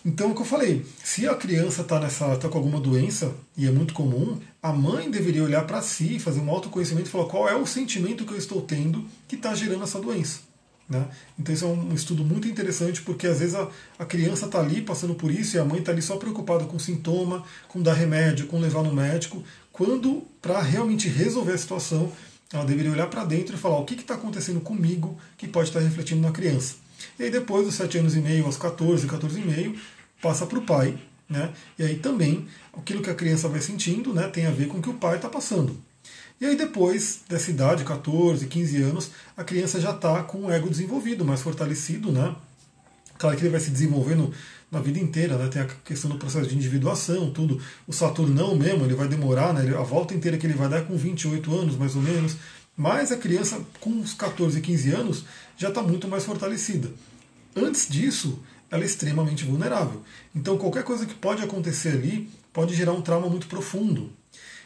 [0.06, 2.00] Então, é o que eu falei, se a criança está
[2.38, 6.42] tá com alguma doença, e é muito comum, a mãe deveria olhar para si, fazer
[6.42, 9.84] um autoconhecimento e falar qual é o sentimento que eu estou tendo que está gerando
[9.84, 10.42] essa doença.
[10.88, 11.08] Né?
[11.40, 13.68] Então isso é um estudo muito interessante porque às vezes a,
[13.98, 16.78] a criança está ali passando por isso e a mãe está ali só preocupada com
[16.78, 22.12] sintoma, com dar remédio, com levar no médico, quando para realmente resolver a situação
[22.54, 25.80] ela deveria olhar para dentro e falar o que está acontecendo comigo que pode estar
[25.80, 26.76] tá refletindo na criança.
[27.20, 29.76] E aí depois dos 7 anos e meio aos 14, 14 e meio,
[30.22, 31.52] passa para o pai, né?
[31.78, 34.82] E aí também aquilo que a criança vai sentindo né, tem a ver com o
[34.82, 35.78] que o pai está passando.
[36.40, 40.70] E aí depois dessa idade, 14, 15 anos, a criança já está com o ego
[40.70, 42.36] desenvolvido, mais fortalecido, né?
[43.18, 44.34] Claro que ele vai se desenvolvendo
[44.70, 45.48] na vida inteira, né?
[45.48, 47.62] Tem a questão do processo de individuação, tudo.
[47.88, 49.74] O Saturno não mesmo, ele vai demorar, né?
[49.78, 52.36] A volta inteira que ele vai dar é com 28 anos, mais ou menos.
[52.76, 55.26] Mas a criança com uns 14, 15 anos
[55.58, 56.90] já está muito mais fortalecida.
[57.56, 58.38] Antes disso,
[58.70, 60.02] ela é extremamente vulnerável.
[60.36, 64.12] Então qualquer coisa que pode acontecer ali pode gerar um trauma muito profundo.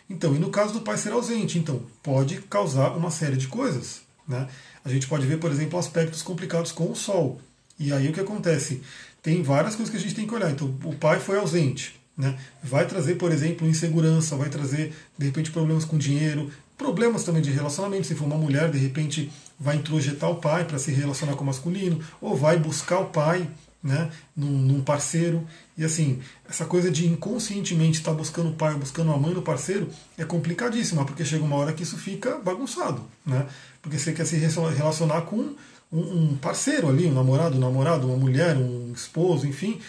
[0.09, 4.01] Então, e no caso do pai ser ausente, então, pode causar uma série de coisas.
[4.27, 4.47] Né?
[4.83, 7.39] A gente pode ver, por exemplo, aspectos complicados com o Sol.
[7.79, 8.81] E aí o que acontece?
[9.21, 10.49] Tem várias coisas que a gente tem que olhar.
[10.49, 11.99] Então, o pai foi ausente.
[12.17, 12.37] Né?
[12.61, 17.51] Vai trazer, por exemplo, insegurança, vai trazer, de repente, problemas com dinheiro, problemas também de
[17.51, 18.07] relacionamento.
[18.07, 21.47] Se for uma mulher, de repente, vai introjetar o pai para se relacionar com o
[21.47, 23.47] masculino, ou vai buscar o pai
[23.81, 25.47] né, num, num, parceiro.
[25.79, 29.41] E assim, essa coisa de inconscientemente estar tá buscando o pai buscando a mãe do
[29.41, 29.87] parceiro
[30.17, 33.01] é complicadíssima, porque chega uma hora que isso fica bagunçado.
[33.25, 33.47] Né?
[33.81, 35.55] Porque você quer se relacionar com
[35.89, 39.79] um, um parceiro ali, um namorado, um namorado, uma mulher, um esposo, enfim,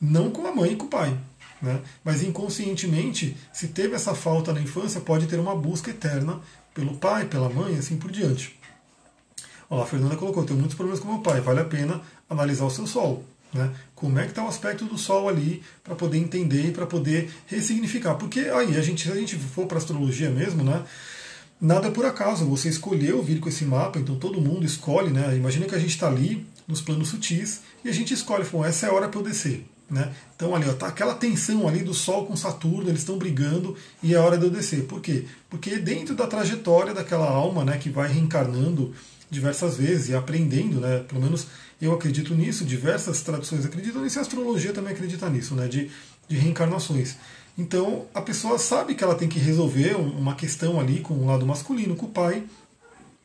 [0.00, 1.16] não com a mãe e com o pai.
[1.62, 1.80] Né?
[2.02, 6.40] Mas inconscientemente, se teve essa falta na infância, pode ter uma busca eterna
[6.74, 8.58] pelo pai, pela mãe, assim por diante.
[9.70, 12.64] Olha lá, a Fernanda colocou, tenho muitos problemas com meu pai, vale a pena analisar
[12.64, 13.22] o seu sol.
[13.52, 13.70] Né?
[13.94, 17.30] Como é que está o aspecto do Sol ali para poder entender e para poder
[17.46, 18.14] ressignificar?
[18.14, 20.84] Porque aí a gente, se a gente for para astrologia mesmo, né?
[21.58, 22.44] Nada por acaso.
[22.46, 25.34] Você escolheu vir com esse mapa, então todo mundo escolhe, né?
[25.36, 28.86] Imagina que a gente está ali nos planos sutis e a gente escolhe, bom, essa
[28.86, 29.64] é a hora para eu descer.
[29.88, 30.12] Né?
[30.34, 34.18] Então ali está aquela tensão ali do Sol com Saturno, eles estão brigando e é
[34.18, 34.82] hora de eu descer.
[34.84, 35.26] Por quê?
[35.48, 38.92] Porque dentro da trajetória daquela alma né, que vai reencarnando
[39.30, 41.46] diversas vezes e aprendendo, né, pelo menos
[41.80, 45.90] eu acredito nisso, diversas tradições acreditam nisso e a astrologia também acredita nisso, né, de,
[46.28, 47.16] de reencarnações.
[47.58, 51.46] Então a pessoa sabe que ela tem que resolver uma questão ali com o lado
[51.46, 52.44] masculino, com o pai,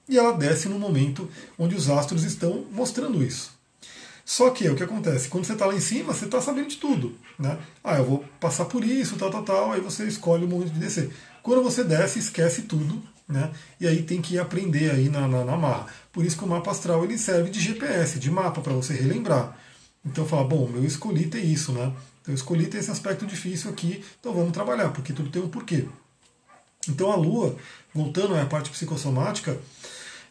[0.07, 3.51] e ela desce no momento onde os astros estão mostrando isso.
[4.25, 5.27] Só que o que acontece?
[5.27, 7.17] Quando você está lá em cima, você está sabendo de tudo.
[7.37, 7.57] Né?
[7.83, 10.79] Ah, eu vou passar por isso, tal, tal, tal, aí você escolhe o momento de
[10.79, 11.11] descer.
[11.41, 13.51] Quando você desce, esquece tudo né?
[13.79, 15.87] E aí tem que aprender aí na, na, na marra.
[16.11, 19.57] Por isso que o mapa astral ele serve de GPS, de mapa, para você relembrar.
[20.05, 21.93] Então fala, bom, eu escolhi ter isso, né?
[22.27, 25.85] Eu escolhi ter esse aspecto difícil aqui, então vamos trabalhar, porque tudo tem um porquê.
[26.87, 27.55] Então a Lua,
[27.93, 29.57] voltando à parte psicossomática,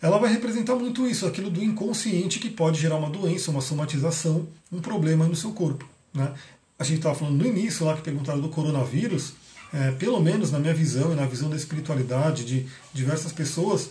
[0.03, 4.49] ela vai representar muito isso, aquilo do inconsciente que pode gerar uma doença, uma somatização,
[4.73, 5.89] um problema no seu corpo.
[6.13, 6.33] Né?
[6.79, 9.35] A gente estava falando no início lá que perguntaram do coronavírus,
[9.73, 13.91] é, pelo menos na minha visão e na visão da espiritualidade de diversas pessoas,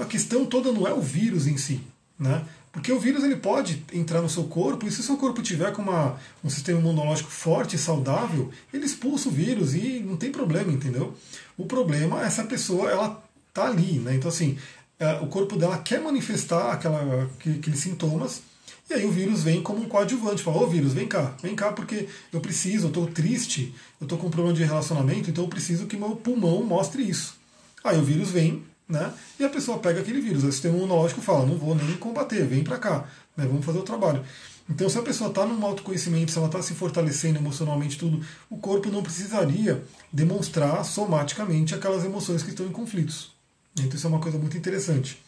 [0.00, 1.80] a questão toda não é o vírus em si,
[2.18, 2.44] né?
[2.70, 5.72] Porque o vírus ele pode entrar no seu corpo e se o seu corpo tiver
[5.72, 10.30] com uma, um sistema imunológico forte e saudável, ele expulsa o vírus e não tem
[10.30, 11.14] problema, entendeu?
[11.56, 13.22] O problema é essa pessoa, ela
[13.54, 14.14] tá ali, né?
[14.14, 14.58] Então assim,
[14.98, 18.42] é, o corpo dela quer manifestar aquela, aqueles sintomas
[18.90, 21.72] e aí o vírus vem como um coadjuvante, fala, ô vírus, vem cá, vem cá
[21.72, 25.48] porque eu preciso, eu estou triste, eu estou com um problema de relacionamento, então eu
[25.48, 27.36] preciso que meu pulmão mostre isso.
[27.84, 29.12] Aí o vírus vem né?
[29.38, 32.64] E a pessoa pega aquele vírus, o sistema imunológico fala, não vou nem combater, vem
[32.64, 33.44] para cá, né?
[33.44, 34.24] vamos fazer o trabalho.
[34.70, 38.58] Então, se a pessoa está num autoconhecimento, se ela está se fortalecendo emocionalmente, tudo, o
[38.58, 43.32] corpo não precisaria demonstrar somaticamente aquelas emoções que estão em conflitos.
[43.78, 45.22] Então, isso é uma coisa muito interessante.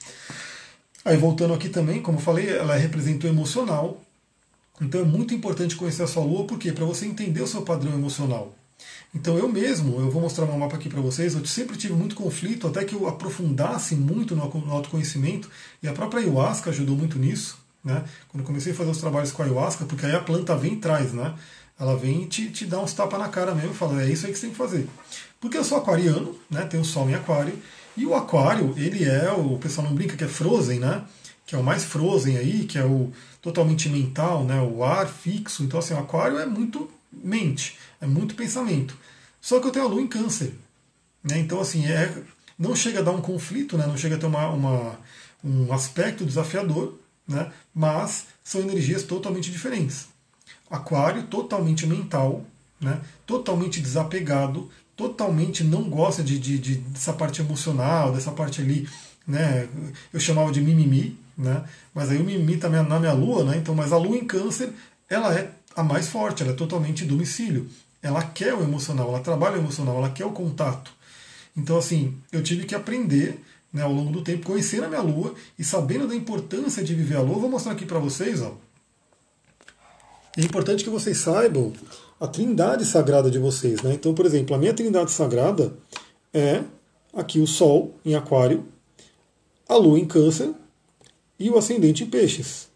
[1.04, 4.00] Aí, voltando aqui também, como eu falei, ela representa o emocional.
[4.80, 6.72] Então, é muito importante conhecer a sua lua, por quê?
[6.72, 8.54] Para você entender o seu padrão emocional.
[9.14, 12.14] Então eu mesmo, eu vou mostrar um mapa aqui para vocês, eu sempre tive muito
[12.14, 15.50] conflito, até que eu aprofundasse muito no autoconhecimento,
[15.82, 18.04] e a própria ayahuasca ajudou muito nisso, né?
[18.28, 20.76] Quando comecei a fazer os trabalhos com a ayahuasca, porque aí a planta vem e
[20.76, 21.34] traz, né?
[21.78, 24.32] Ela vem e te, te dá uns tapas na cara mesmo fala, é isso aí
[24.32, 24.86] que você tem que fazer.
[25.40, 26.64] Porque eu sou aquariano, né?
[26.66, 27.58] Tenho sol em aquário,
[28.00, 31.04] e o aquário, ele é, o pessoal não brinca que é frozen, né?
[31.44, 34.58] Que é o mais frozen aí, que é o totalmente mental, né?
[34.58, 35.62] O ar fixo.
[35.62, 38.96] Então, assim, o aquário é muito mente, é muito pensamento.
[39.38, 40.54] Só que eu tenho a lua em câncer.
[41.22, 41.40] Né?
[41.40, 42.10] Então, assim, é,
[42.58, 43.86] não chega a dar um conflito, né?
[43.86, 44.98] não chega a ter uma, uma,
[45.44, 47.52] um aspecto desafiador, né?
[47.74, 50.08] mas são energias totalmente diferentes.
[50.70, 52.46] Aquário, totalmente mental,
[52.80, 52.98] né?
[53.26, 58.86] totalmente desapegado, totalmente não gosta de, de, de, dessa parte emocional, dessa parte ali,
[59.26, 59.66] né?
[60.12, 61.64] eu chamava de mimimi, né?
[61.94, 63.56] mas aí o mimimi está na minha lua, né?
[63.56, 64.72] então, mas a lua em câncer,
[65.08, 67.66] ela é a mais forte, ela é totalmente domicílio.
[68.02, 70.92] Ela quer o emocional, ela trabalha o emocional, ela quer o contato.
[71.56, 75.34] Então, assim, eu tive que aprender né, ao longo do tempo, conhecendo a minha lua
[75.58, 77.38] e sabendo da importância de viver a lua.
[77.38, 78.40] Vou mostrar aqui para vocês.
[78.40, 78.54] Ó.
[80.36, 81.72] É importante que vocês saibam
[82.20, 83.82] a trindade sagrada de vocês.
[83.82, 83.94] Né?
[83.94, 85.72] Então, por exemplo, a minha trindade sagrada
[86.32, 86.62] é
[87.14, 88.66] aqui o Sol em Aquário,
[89.66, 90.52] a Lua em Câncer
[91.38, 92.68] e o ascendente em Peixes.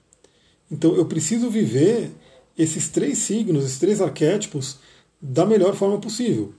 [0.70, 2.10] Então, eu preciso viver
[2.56, 4.78] esses três signos, esses três arquétipos,
[5.20, 6.54] da melhor forma possível.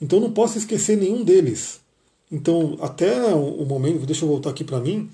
[0.00, 1.80] Então não posso esquecer nenhum deles.
[2.30, 5.10] Então, até o momento, deixa eu voltar aqui para mim.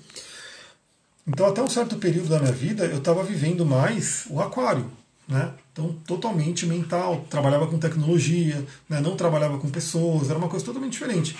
[1.27, 4.91] Então, até um certo período da minha vida, eu estava vivendo mais o aquário.
[5.27, 5.53] Né?
[5.75, 9.01] Então, totalmente mental, trabalhava com tecnologia, né?
[9.01, 11.35] não trabalhava com pessoas, era uma coisa totalmente diferente.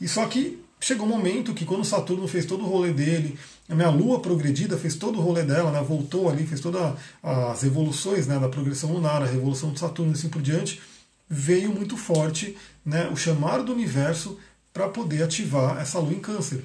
[0.00, 3.36] E só que chegou um momento que, quando Saturno fez todo o rolê dele,
[3.68, 7.64] a minha lua progredida fez todo o rolê dela, né, voltou ali, fez todas as
[7.64, 10.80] evoluções né, da progressão lunar, a revolução de Saturno e assim por diante,
[11.28, 12.56] veio muito forte
[12.86, 14.38] né, o chamar do universo
[14.72, 16.64] para poder ativar essa lua em câncer.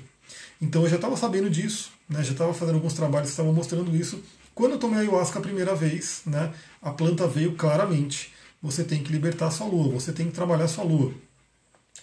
[0.61, 3.95] Então eu já estava sabendo disso, né, já estava fazendo alguns trabalhos que estavam mostrando
[3.95, 4.21] isso.
[4.59, 8.33] Quando eu tomei ayahuasca a primeira vez, né, a planta veio claramente.
[8.61, 11.13] Você tem que libertar a sua lua, você tem que trabalhar a sua lua.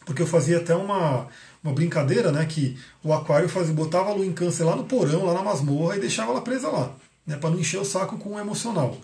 [0.06, 1.28] Porque eu fazia até uma,
[1.62, 2.46] uma brincadeira, né?
[2.46, 5.98] Que o aquário fazia, botava a lua em câncer lá no porão, lá na masmorra,
[5.98, 6.94] e deixava ela presa lá,
[7.26, 7.36] né?
[7.36, 8.96] Para não encher o saco com o emocional.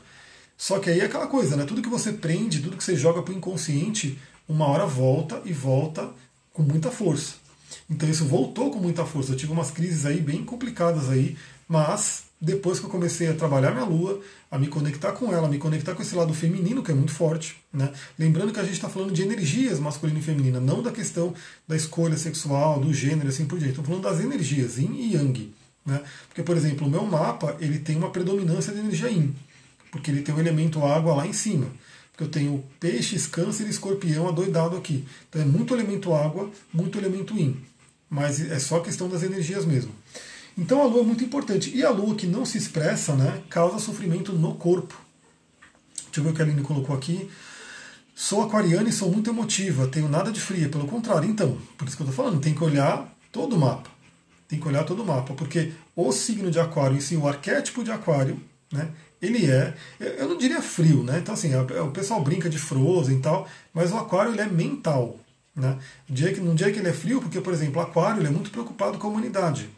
[0.57, 1.67] Só que aí é aquela coisa, né?
[1.67, 5.53] Tudo que você prende, tudo que você joga para o inconsciente, uma hora volta e
[5.53, 6.09] volta
[6.55, 7.35] com muita força.
[7.91, 9.33] Então isso voltou com muita força.
[9.33, 11.37] Eu tive umas crises aí bem complicadas aí,
[11.69, 15.51] mas depois que eu comecei a trabalhar minha lua, a me conectar com ela, a
[15.51, 17.57] me conectar com esse lado feminino que é muito forte.
[17.73, 17.89] Né?
[18.19, 21.33] Lembrando que a gente está falando de energias masculina e feminina, não da questão
[21.69, 23.79] da escolha sexual, do gênero, assim por diante.
[23.79, 25.55] Estou falando das energias, yin e yang.
[25.87, 26.01] Né?
[26.27, 29.33] Porque, por exemplo, o meu mapa ele tem uma predominância de energia yin,
[29.93, 31.69] porque ele tem o elemento água lá em cima.
[32.11, 35.05] Porque eu tenho peixes, câncer e escorpião adoidado aqui.
[35.29, 37.57] Então é muito elemento água, muito elemento yin.
[38.11, 39.93] Mas é só questão das energias mesmo.
[40.57, 41.75] Então a lua é muito importante.
[41.75, 45.01] E a lua que não se expressa né, causa sofrimento no corpo.
[46.05, 47.31] Deixa eu ver o que a Aline colocou aqui.
[48.15, 51.29] Sou aquariana e sou muito emotiva, tenho nada de fria, pelo contrário.
[51.29, 53.91] Então, por isso que eu estou falando, tem que olhar todo o mapa.
[54.47, 57.83] Tem que olhar todo o mapa, porque o signo de aquário em si, o arquétipo
[57.83, 58.39] de aquário,
[58.71, 61.19] né, ele é, eu não diria frio, né?
[61.19, 65.19] Então assim, o pessoal brinca de Frozen e tal, mas o aquário ele é mental.
[65.55, 65.79] Né?
[66.09, 68.51] Dia que, no dia que ele é frio, porque, por exemplo, aquário ele é muito
[68.51, 69.71] preocupado com a humanidade.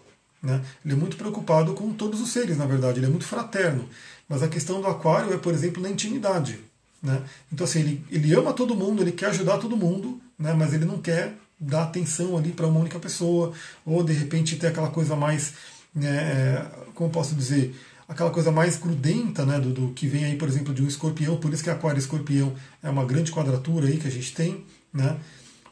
[0.44, 0.60] Né?
[0.84, 3.88] Ele é muito preocupado com todos os seres, na verdade, ele é muito fraterno.
[4.28, 6.60] Mas a questão do aquário é, por exemplo, na intimidade.
[7.02, 7.22] Né?
[7.50, 10.52] Então, assim, ele, ele ama todo mundo, ele quer ajudar todo mundo, né?
[10.52, 13.52] mas ele não quer dar atenção ali para uma única pessoa,
[13.86, 15.54] ou de repente ter aquela coisa mais,
[15.94, 17.74] né, é, como posso dizer,
[18.06, 21.36] aquela coisa mais grudenta né, do, do, que vem aí, por exemplo, de um escorpião,
[21.36, 24.64] por isso que aquário e escorpião é uma grande quadratura aí que a gente tem,
[24.92, 25.16] né?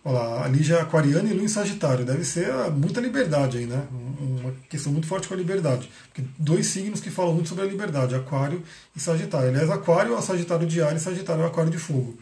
[0.04, 2.04] Olha lá, ali já é aquariano e lua em Sagitário.
[2.04, 3.86] Deve ser ah, muita liberdade aí, né?
[3.90, 5.88] Uma questão muito forte com a liberdade.
[6.08, 8.62] Porque dois signos que falam muito sobre a liberdade, Aquário
[8.96, 9.48] e Sagitário.
[9.48, 12.18] Aliás, Aquário é Sagitário de ar e Sagitário é Aquário de fogo.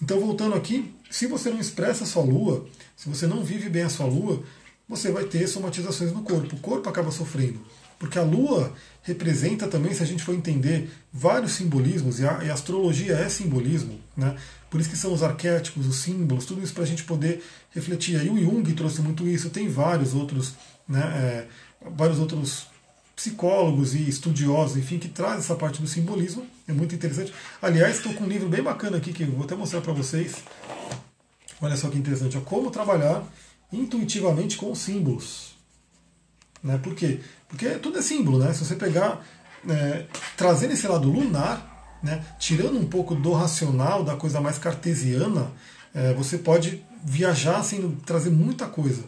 [0.00, 3.82] Então, voltando aqui, se você não expressa a sua lua, se você não vive bem
[3.82, 4.42] a sua lua,
[4.88, 6.56] você vai ter somatizações no corpo.
[6.56, 7.60] O corpo acaba sofrendo.
[7.98, 12.50] Porque a Lua representa também, se a gente for entender, vários simbolismos, e a, e
[12.50, 14.36] a astrologia é simbolismo, né?
[14.74, 18.18] Por isso que são os arquétipos, os símbolos, tudo isso para a gente poder refletir.
[18.18, 20.54] Aí o Jung trouxe muito isso, tem vários outros,
[20.88, 21.46] né, é,
[21.92, 22.66] vários outros
[23.14, 27.32] psicólogos e estudiosos, enfim, que traz essa parte do simbolismo, é muito interessante.
[27.62, 30.42] Aliás, estou com um livro bem bacana aqui que eu vou até mostrar para vocês.
[31.62, 33.22] Olha só que interessante, ó, como trabalhar
[33.72, 35.54] intuitivamente com símbolos.
[36.60, 36.78] Né?
[36.78, 37.20] Por quê?
[37.48, 38.52] Porque tudo é símbolo, né?
[38.52, 39.24] Se você pegar,
[39.68, 40.06] é,
[40.36, 41.73] trazendo esse lado lunar,
[42.04, 45.50] né, tirando um pouco do racional, da coisa mais cartesiana,
[45.94, 49.02] é, você pode viajar assim, trazer muita coisa.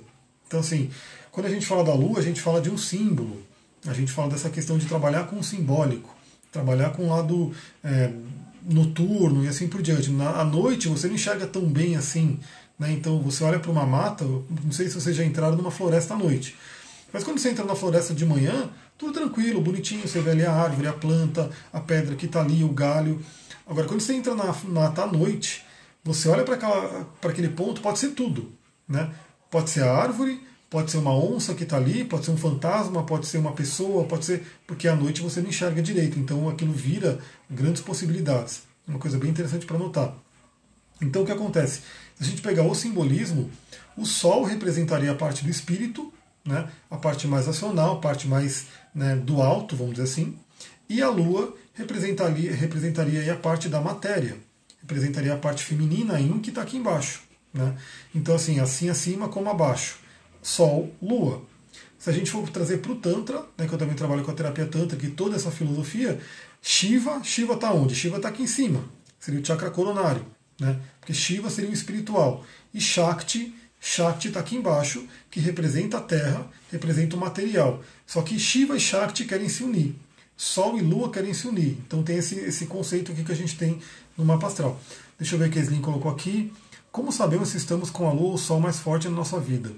[0.46, 0.90] Então, assim,
[1.30, 3.42] quando a gente fala da lua, a gente fala de um símbolo.
[3.86, 6.16] A gente fala dessa questão de trabalhar com o simbólico,
[6.50, 7.52] trabalhar com o lado
[7.84, 8.10] é,
[8.64, 10.10] noturno e assim por diante.
[10.10, 12.38] Na, à noite você não enxerga tão bem assim.
[12.78, 12.92] Né?
[12.92, 16.16] Então você olha para uma mata, não sei se vocês já entraram numa floresta à
[16.16, 16.56] noite.
[17.12, 20.52] Mas quando você entra na floresta de manhã, tudo tranquilo, bonitinho, você vê ali a
[20.52, 23.20] árvore, a planta, a pedra que está ali, o galho.
[23.66, 25.64] Agora, quando você entra na, na à noite,
[26.02, 28.52] você olha para aquele ponto, pode ser tudo.
[28.88, 29.10] Né?
[29.50, 33.04] Pode ser a árvore, Pode ser uma onça que está ali, pode ser um fantasma,
[33.04, 34.44] pode ser uma pessoa, pode ser.
[34.66, 38.62] Porque à noite você não enxerga direito, então aquilo vira grandes possibilidades.
[38.86, 40.14] Uma coisa bem interessante para notar.
[41.00, 41.82] Então o que acontece?
[42.16, 43.50] Se a gente pegar o simbolismo,
[43.96, 46.12] o Sol representaria a parte do espírito,
[46.46, 50.38] né, a parte mais racional, a parte mais né, do alto, vamos dizer assim,
[50.88, 54.36] e a Lua representaria, representaria a parte da matéria,
[54.80, 57.22] representaria a parte feminina, Yin, que está aqui embaixo.
[57.52, 57.76] Né?
[58.14, 59.98] Então, assim, assim acima como abaixo.
[60.42, 61.42] Sol, Lua.
[61.98, 64.34] Se a gente for trazer para o Tantra, né, que eu também trabalho com a
[64.34, 66.20] terapia Tantra, que toda essa filosofia,
[66.62, 67.94] Shiva, Shiva está onde?
[67.94, 68.84] Shiva está aqui em cima,
[69.18, 70.24] seria o chakra coronário,
[70.60, 70.78] né?
[71.00, 72.44] porque Shiva seria o espiritual.
[72.72, 73.54] E Shakti,
[73.88, 77.80] Shakti está aqui embaixo, que representa a terra, representa o material.
[78.04, 79.94] Só que Shiva e Shakti querem se unir.
[80.36, 81.78] Sol e Lua querem se unir.
[81.86, 83.78] Então tem esse, esse conceito aqui que a gente tem
[84.18, 84.78] no mapa astral.
[85.16, 86.52] Deixa eu ver o que a Slim colocou aqui.
[86.90, 89.70] Como sabemos se estamos com a Lua ou o Sol mais forte na nossa vida?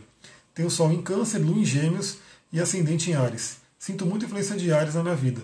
[0.54, 2.16] Tem o Sol em Câncer, Lua em Gêmeos
[2.50, 3.58] e Ascendente em Ares.
[3.78, 5.42] Sinto muita influência de Ares na minha vida.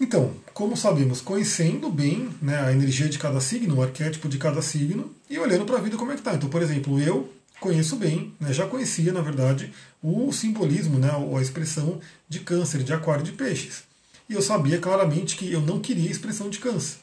[0.00, 4.62] Então, como sabemos, conhecendo bem né, a energia de cada signo, o arquétipo de cada
[4.62, 6.34] signo, e olhando para a vida como é que está.
[6.34, 7.28] Então, por exemplo, eu
[7.62, 12.92] conheço bem, né, já conhecia, na verdade, o simbolismo, né, a expressão de câncer, de
[12.92, 13.84] aquário de peixes.
[14.28, 16.98] E eu sabia claramente que eu não queria expressão de câncer.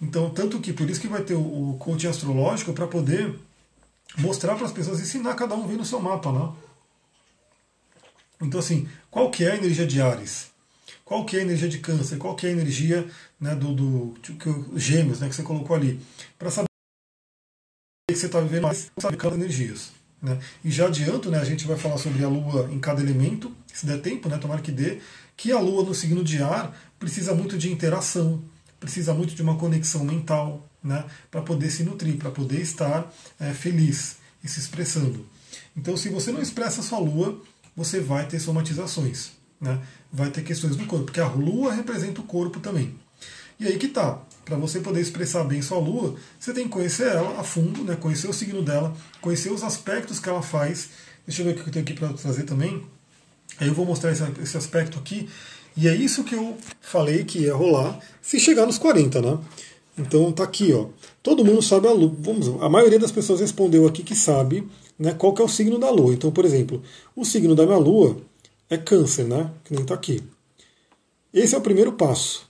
[0.00, 3.34] Então, tanto que por isso que vai ter o, o coaching astrológico para poder
[4.18, 6.52] mostrar para as pessoas, ensinar cada um ver no seu mapa, né?
[8.40, 10.50] Então assim, qual que é a energia de Ares?
[11.04, 12.18] Qual que é a energia de Câncer?
[12.18, 13.08] Qual que é a energia
[13.40, 16.00] né, do, do, do Gêmeos, né, que você colocou ali?
[16.38, 16.67] Para saber
[18.12, 19.90] que você está vivendo mais, sabe cada energias.
[20.20, 20.38] Né?
[20.64, 23.84] E já adianto, né, a gente vai falar sobre a Lua em cada elemento, se
[23.84, 24.98] der tempo, né, tomara que dê,
[25.36, 28.42] que a Lua no signo de ar precisa muito de interação,
[28.80, 33.52] precisa muito de uma conexão mental, né, para poder se nutrir, para poder estar é,
[33.52, 35.26] feliz e se expressando.
[35.76, 37.40] Então, se você não expressa a sua lua,
[37.76, 39.78] você vai ter somatizações, né,
[40.10, 42.96] vai ter questões do corpo, porque a lua representa o corpo também.
[43.58, 44.20] E aí que tá.
[44.44, 47.96] Para você poder expressar bem sua lua, você tem que conhecer ela a fundo, né,
[47.96, 50.88] conhecer o signo dela, conhecer os aspectos que ela faz.
[51.26, 52.82] Deixa eu ver o que eu tenho aqui para trazer também.
[53.60, 55.28] Aí eu vou mostrar esse, esse aspecto aqui.
[55.76, 59.38] E é isso que eu falei que ia rolar se chegar nos 40, né?
[59.98, 60.86] Então tá aqui, ó.
[61.22, 62.14] Todo mundo sabe a lua.
[62.18, 64.66] Vamos, a maioria das pessoas respondeu aqui que sabe
[64.98, 66.14] né, qual que é o signo da lua.
[66.14, 66.82] Então, por exemplo,
[67.14, 68.16] o signo da minha lua
[68.70, 69.50] é câncer, né?
[69.64, 70.22] Que nem tá aqui.
[71.32, 72.47] Esse é o primeiro passo.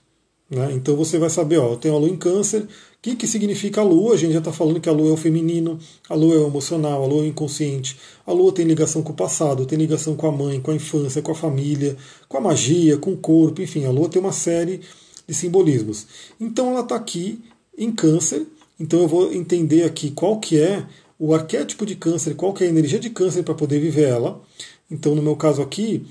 [0.49, 0.73] Né?
[0.73, 2.61] Então você vai saber, ó, eu tenho a lua em câncer.
[2.61, 2.67] O
[3.01, 4.15] que, que significa a lua?
[4.15, 5.79] A gente já está falando que a lua é o feminino,
[6.09, 7.97] a lua é o emocional, a lua é o inconsciente.
[8.25, 11.21] A lua tem ligação com o passado, tem ligação com a mãe, com a infância,
[11.21, 11.95] com a família,
[12.27, 14.81] com a magia, com o corpo, enfim, a lua tem uma série
[15.27, 16.07] de simbolismos.
[16.39, 17.39] Então ela está aqui
[17.77, 18.45] em câncer,
[18.79, 20.85] então eu vou entender aqui qual que é
[21.17, 24.41] o arquétipo de câncer, qual que é a energia de câncer para poder viver ela.
[24.89, 26.05] Então no meu caso aqui,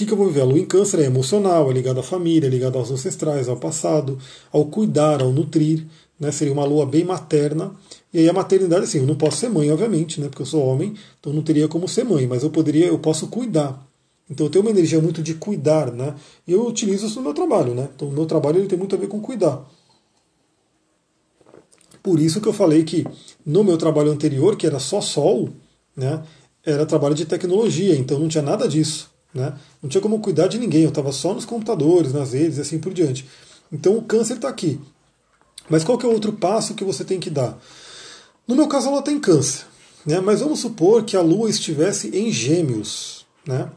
[0.00, 0.40] que, que eu vou viver?
[0.40, 3.56] A lua em câncer é emocional, é ligada à família, é ligada aos ancestrais, ao
[3.56, 4.18] passado,
[4.50, 5.86] ao cuidar, ao nutrir,
[6.18, 6.32] né?
[6.32, 7.72] seria uma lua bem materna.
[8.12, 10.28] E aí a maternidade, assim, eu não posso ser mãe, obviamente, né?
[10.28, 13.26] porque eu sou homem, então não teria como ser mãe, mas eu poderia, eu posso
[13.26, 13.86] cuidar.
[14.28, 16.14] Então eu tenho uma energia muito de cuidar, né?
[16.46, 17.88] E eu utilizo isso no meu trabalho, né?
[17.94, 19.68] Então o meu trabalho ele tem muito a ver com cuidar.
[22.00, 23.04] Por isso que eu falei que
[23.44, 25.48] no meu trabalho anterior, que era só sol,
[25.96, 26.22] né?
[26.64, 29.54] Era trabalho de tecnologia, então não tinha nada disso, né?
[29.82, 32.78] Não tinha como cuidar de ninguém, eu estava só nos computadores, nas redes e assim
[32.78, 33.28] por diante.
[33.72, 34.80] Então o câncer está aqui.
[35.68, 37.58] Mas qual que é o outro passo que você tem que dar?
[38.46, 39.64] No meu caso, ela tem câncer.
[40.04, 40.20] Né?
[40.20, 43.24] Mas vamos supor que a Lua estivesse em Gêmeos.
[43.46, 43.70] Né?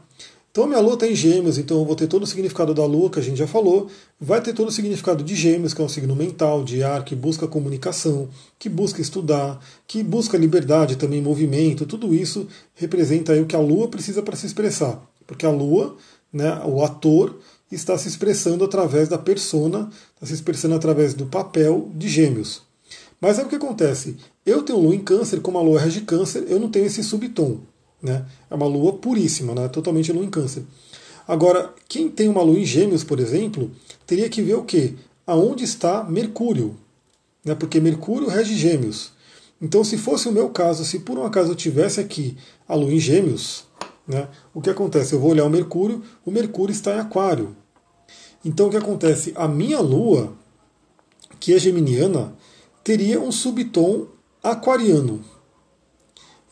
[0.50, 3.10] Então minha Lua está em Gêmeos, então eu vou ter todo o significado da Lua,
[3.10, 3.88] que a gente já falou,
[4.20, 7.16] vai ter todo o significado de Gêmeos, que é um signo mental, de ar, que
[7.16, 13.46] busca comunicação, que busca estudar, que busca liberdade também, movimento, tudo isso representa aí o
[13.46, 15.02] que a Lua precisa para se expressar.
[15.26, 15.96] Porque a Lua,
[16.32, 17.38] né, o ator,
[17.70, 22.62] está se expressando através da persona, está se expressando através do papel de Gêmeos.
[23.20, 24.16] Mas é o que acontece.
[24.44, 27.60] Eu tenho Lua em Câncer, como a Lua rege Câncer, eu não tenho esse subtom.
[28.04, 28.22] Né?
[28.50, 29.66] É uma lua puríssima, né?
[29.66, 30.62] totalmente lua em câncer.
[31.26, 33.70] Agora, quem tem uma lua em gêmeos, por exemplo,
[34.06, 34.92] teria que ver o quê?
[35.26, 36.76] Aonde está Mercúrio.
[37.42, 37.54] Né?
[37.54, 39.12] Porque Mercúrio rege gêmeos.
[39.60, 42.36] Então, se fosse o meu caso, se por um acaso eu tivesse aqui
[42.68, 43.64] a lua em gêmeos,
[44.06, 44.28] né?
[44.52, 45.14] o que acontece?
[45.14, 47.56] Eu vou olhar o Mercúrio, o Mercúrio está em aquário.
[48.44, 49.32] Então, o que acontece?
[49.34, 50.34] A minha lua,
[51.40, 52.34] que é geminiana,
[52.82, 54.06] teria um subtom
[54.42, 55.24] aquariano.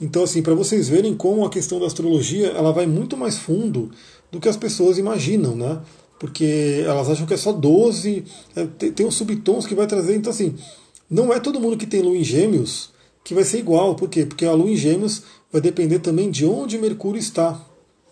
[0.00, 3.90] Então, assim, para vocês verem como a questão da astrologia ela vai muito mais fundo
[4.32, 5.80] do que as pessoas imaginam, né?
[6.18, 8.24] Porque elas acham que é só 12,
[8.56, 10.16] é, tem, uns subtons que vai trazer.
[10.16, 10.56] Então, assim,
[11.10, 12.90] não é todo mundo que tem lua em gêmeos
[13.22, 13.94] que vai ser igual.
[13.94, 14.24] Por quê?
[14.24, 15.22] Porque a lua em gêmeos
[15.52, 17.60] vai depender também de onde Mercúrio está,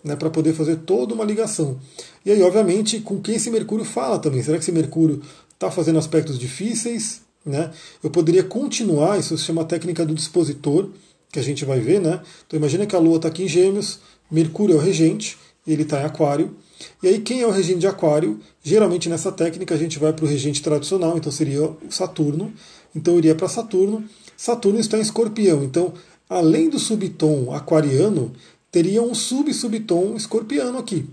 [0.04, 0.14] né?
[0.14, 1.78] Para poder fazer toda uma ligação.
[2.24, 4.42] E aí, obviamente, com quem esse Mercúrio fala também.
[4.42, 5.22] Será que esse Mercúrio
[5.52, 7.22] está fazendo aspectos difíceis?
[7.44, 7.70] Né?
[8.02, 10.90] Eu poderia continuar, isso se chama técnica do dispositor
[11.32, 12.20] que a gente vai ver, né?
[12.46, 16.00] Então imagina que a Lua está aqui em Gêmeos, Mercúrio é o regente, ele está
[16.00, 16.56] em Aquário.
[17.02, 18.40] E aí quem é o regente de Aquário?
[18.62, 22.52] Geralmente nessa técnica a gente vai para o regente tradicional, então seria o Saturno.
[22.94, 24.04] Então eu iria para Saturno.
[24.36, 25.94] Saturno está em Escorpião, então
[26.30, 28.32] além do subtom aquariano,
[28.70, 31.06] teria um sub-subtom escorpiano aqui.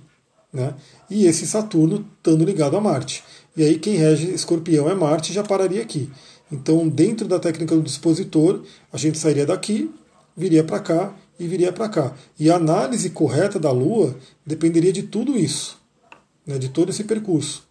[0.54, 0.76] Né?
[1.10, 3.24] E esse Saturno estando ligado a Marte.
[3.56, 6.10] E aí quem rege escorpião é Marte já pararia aqui.
[6.52, 8.62] Então, dentro da técnica do dispositor,
[8.94, 9.92] a gente sairia daqui,
[10.36, 12.14] viria para cá e viria para cá.
[12.40, 14.16] E a análise correta da Lua
[14.46, 15.78] dependeria de tudo isso,
[16.46, 17.67] né, de todo esse percurso.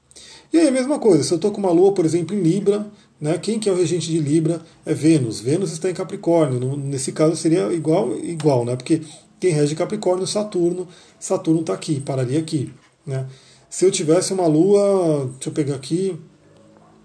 [0.56, 2.86] E aí a mesma coisa, se eu estou com uma Lua, por exemplo, em Libra,
[3.20, 5.38] né, quem que é o regente de Libra é Vênus.
[5.38, 6.78] Vênus está em Capricórnio.
[6.78, 8.74] Nesse caso seria igual, igual, né?
[8.74, 9.02] Porque
[9.38, 10.88] quem rege Capricórnio é Saturno.
[11.20, 12.72] Saturno está aqui, pararia aqui.
[13.06, 13.26] Né?
[13.68, 16.18] Se eu tivesse uma Lua, deixa eu pegar aqui,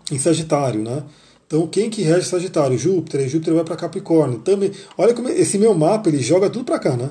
[0.09, 1.03] em Sagitário, né?
[1.45, 2.77] Então, quem que rege Sagitário?
[2.77, 4.39] Júpiter, e Júpiter vai para Capricórnio.
[4.39, 7.09] Também, olha como esse meu mapa ele joga tudo para cá, né?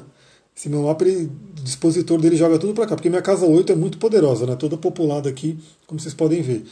[0.57, 3.73] Esse meu mapa, ele, o dispositor dele joga tudo para cá, porque minha casa 8
[3.73, 4.57] é muito poderosa, né?
[4.57, 6.65] Toda populada aqui, como vocês podem ver.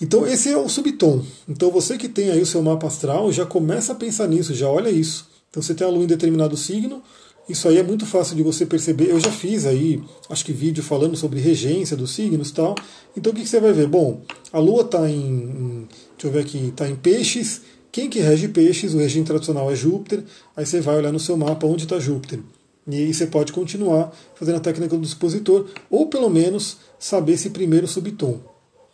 [0.00, 1.24] Então, esse é o subtom.
[1.48, 4.68] Então, você que tem aí o seu mapa astral, já começa a pensar nisso, já
[4.68, 5.28] olha isso.
[5.48, 7.02] Então, você tem a lua em determinado signo,
[7.48, 9.10] isso aí é muito fácil de você perceber.
[9.10, 12.74] Eu já fiz aí, acho que vídeo falando sobre regência dos signos e tal.
[13.16, 13.86] Então o que, você vai ver?
[13.86, 17.60] Bom, a Lua está em, em, Deixa eu ver aqui, está em peixes.
[17.92, 18.94] Quem que rege peixes?
[18.94, 20.24] O regime tradicional é Júpiter.
[20.56, 22.40] Aí você vai olhar no seu mapa onde está Júpiter.
[22.86, 27.50] E aí você pode continuar fazendo a técnica do dispositor, ou pelo menos saber esse
[27.50, 28.40] primeiro subtom,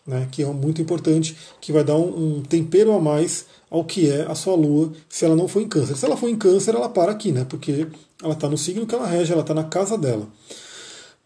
[0.06, 4.10] né, que é muito importante, que vai dar um, um tempero a mais ao que
[4.10, 5.96] é a sua lua se ela não for em câncer.
[5.96, 7.46] Se ela for em câncer, ela para aqui, né?
[7.48, 7.86] Porque
[8.20, 10.28] ela está no signo que ela rege, ela está na casa dela.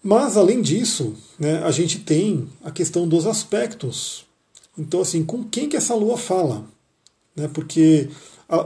[0.02, 4.26] Mas, além disso, né, a gente tem a questão dos aspectos.
[4.76, 6.66] Então, assim, com quem que essa lua fala?
[7.34, 8.10] Né, porque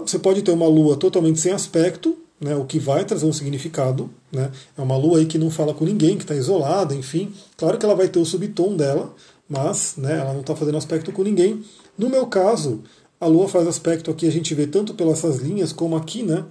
[0.01, 4.11] você pode ter uma lua totalmente sem aspecto, né, o que vai trazer um significado.
[4.33, 7.33] Né, é uma lua aí que não fala com ninguém, que está isolada, enfim.
[7.57, 9.15] Claro que ela vai ter o subtom dela,
[9.49, 11.63] mas né, ela não está fazendo aspecto com ninguém.
[11.97, 12.83] No meu caso,
[13.21, 16.45] a lua faz aspecto aqui, a gente vê tanto pelas linhas como aqui, né?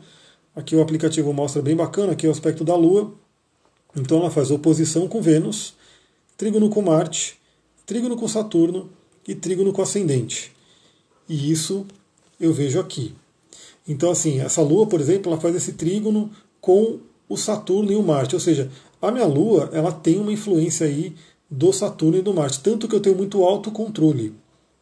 [0.57, 3.13] Aqui o aplicativo mostra bem bacana, aqui é o aspecto da Lua.
[3.95, 5.75] Então ela faz oposição com Vênus,
[6.35, 7.37] trígono com Marte,
[7.85, 8.89] trígono com Saturno
[9.27, 10.51] e trígono com ascendente.
[11.29, 11.85] E isso
[12.39, 13.13] eu vejo aqui.
[13.87, 16.29] Então, assim, essa Lua, por exemplo, ela faz esse trígono
[16.59, 18.35] com o Saturno e o Marte.
[18.35, 18.69] Ou seja,
[19.01, 21.15] a minha Lua ela tem uma influência aí
[21.49, 22.59] do Saturno e do Marte.
[22.59, 24.33] Tanto que eu tenho muito autocontrole.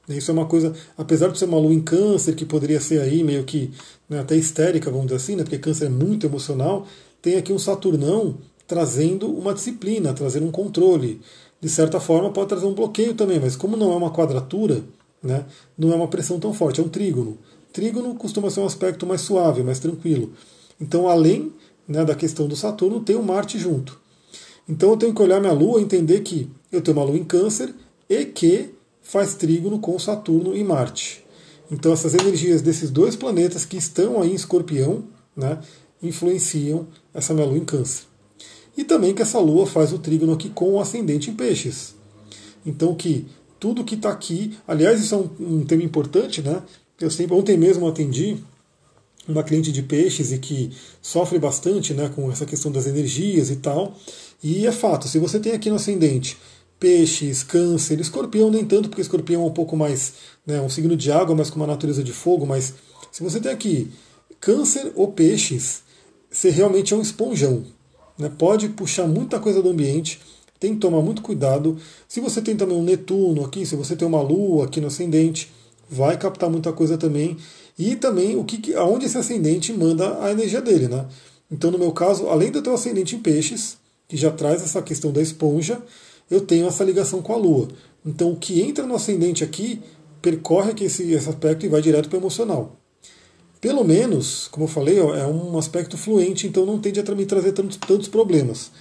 [0.08, 3.24] Isso é uma coisa, apesar de ser uma lua em câncer, que poderia ser aí
[3.24, 3.72] meio que
[4.08, 6.86] né, até histérica, vamos dizer assim, né, porque câncer é muito emocional,
[7.22, 8.38] tem aqui um Saturnão
[8.68, 11.22] trazendo uma disciplina, trazendo um controle.
[11.60, 14.84] De certa forma pode trazer um bloqueio também, mas como não é uma quadratura,
[15.24, 15.46] né,
[15.76, 17.40] não é uma pressão tão forte, é um trígono.
[17.76, 20.32] Trígono costuma ser um aspecto mais suave, mais tranquilo.
[20.80, 21.52] Então, além
[21.86, 24.00] né, da questão do Saturno, tem o Marte junto.
[24.68, 27.26] Então eu tenho que olhar minha Lua e entender que eu tenho uma Lua em
[27.26, 27.76] câncer
[28.10, 28.70] e que
[29.02, 31.22] faz trígono com Saturno e Marte.
[31.70, 35.04] Então essas energias desses dois planetas que estão aí em escorpião
[35.36, 35.60] né,
[36.02, 38.04] influenciam essa minha lua em câncer.
[38.78, 41.94] E também que essa lua faz o trígono aqui com o ascendente em peixes.
[42.66, 43.28] Então que
[43.60, 46.62] tudo que está aqui, aliás, isso é um, um, tema importante, né?
[47.00, 48.38] Eu sempre, ontem mesmo atendi
[49.28, 50.72] uma cliente de peixes e que
[51.02, 53.96] sofre bastante né, com essa questão das energias e tal.
[54.44, 56.38] E é fato, se você tem aqui no ascendente
[56.80, 60.14] peixes, câncer, escorpião nem tanto, porque escorpião é um pouco mais,
[60.46, 62.74] né, um signo de água, mas com uma natureza de fogo, mas
[63.12, 63.92] se você tem aqui
[64.40, 65.82] câncer ou peixes,
[66.30, 67.64] você realmente é um esponjão.
[68.18, 70.22] Né, pode puxar muita coisa do ambiente,
[70.60, 71.78] tem que tomar muito cuidado.
[72.08, 75.52] Se você tem também um Netuno aqui, se você tem uma Lua aqui no ascendente,
[75.90, 77.38] vai captar muita coisa também.
[77.78, 81.06] E também o que, aonde esse ascendente manda a energia dele, né?
[81.52, 83.78] Então, no meu caso, além de eu ter o ascendente em peixes,
[84.08, 85.82] que já traz essa questão da esponja,
[86.30, 87.68] eu tenho essa ligação com a Lua.
[88.06, 89.82] Então, o que entra no ascendente aqui
[90.22, 92.76] percorre aqui esse, esse aspecto e vai direto para o emocional.
[93.62, 97.26] Pelo menos, como eu falei, ó, é um aspecto fluente, então não tende a me
[97.26, 98.72] trazer tantos, tantos problemas.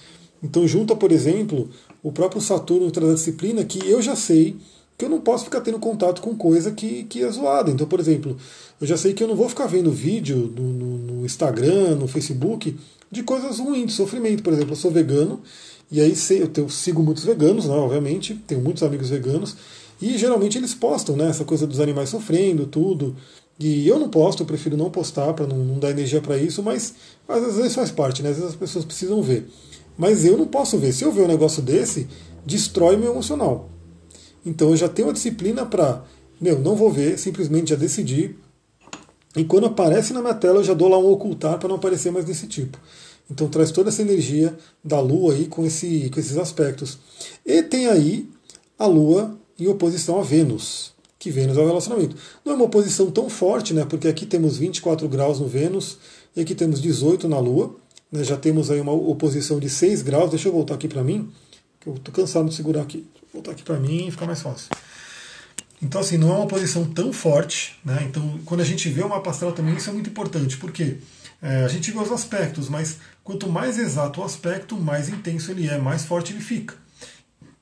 [0.43, 1.69] Então, junta, por exemplo,
[2.03, 4.57] o próprio Saturno traz a disciplina que eu já sei
[4.97, 7.69] que eu não posso ficar tendo contato com coisa que, que é zoada.
[7.69, 8.37] Então, por exemplo,
[8.79, 12.07] eu já sei que eu não vou ficar vendo vídeo no, no, no Instagram, no
[12.07, 12.77] Facebook,
[13.11, 14.41] de coisas ruins, de sofrimento.
[14.41, 15.41] Por exemplo, eu sou vegano,
[15.91, 19.55] e aí sei, eu, tenho, sigo muitos veganos, né, obviamente, tenho muitos amigos veganos,
[20.01, 23.15] e geralmente eles postam né, essa coisa dos animais sofrendo, tudo.
[23.57, 26.61] E eu não posto, eu prefiro não postar para não, não, dar energia para isso,
[26.61, 26.93] mas,
[27.27, 28.29] mas às vezes faz parte, né?
[28.29, 29.49] Às vezes as pessoas precisam ver.
[29.97, 30.91] Mas eu não posso ver.
[30.91, 32.05] Se eu ver um negócio desse,
[32.45, 33.69] destrói meu emocional.
[34.45, 36.03] Então eu já tenho a disciplina para,
[36.39, 38.35] meu, não vou ver, simplesmente já decidi.
[39.35, 42.11] E quando aparece na minha tela, eu já dou lá um ocultar para não aparecer
[42.11, 42.77] mais desse tipo.
[43.29, 46.99] Então traz toda essa energia da Lua aí com, esse, com esses aspectos.
[47.45, 48.29] E tem aí
[48.77, 52.15] a Lua em oposição a Vênus, que Vênus é o relacionamento.
[52.45, 53.83] Não é uma oposição tão forte, né?
[53.83, 55.97] Porque aqui temos 24 graus no Vênus
[56.35, 57.75] e aqui temos 18 na Lua.
[58.11, 58.23] Né?
[58.23, 60.29] Já temos aí uma oposição de 6 graus.
[60.29, 61.29] Deixa eu voltar aqui para mim,
[61.79, 64.69] que eu estou cansado de segurar aqui voltar aqui para mim e ficar mais fácil.
[65.81, 68.05] Então, assim, não é uma posição tão forte, né?
[68.09, 70.97] Então, quando a gente vê uma astral também, isso é muito importante, porque
[71.41, 75.67] é, a gente vê os aspectos, mas quanto mais exato o aspecto, mais intenso ele
[75.67, 76.75] é, mais forte ele fica.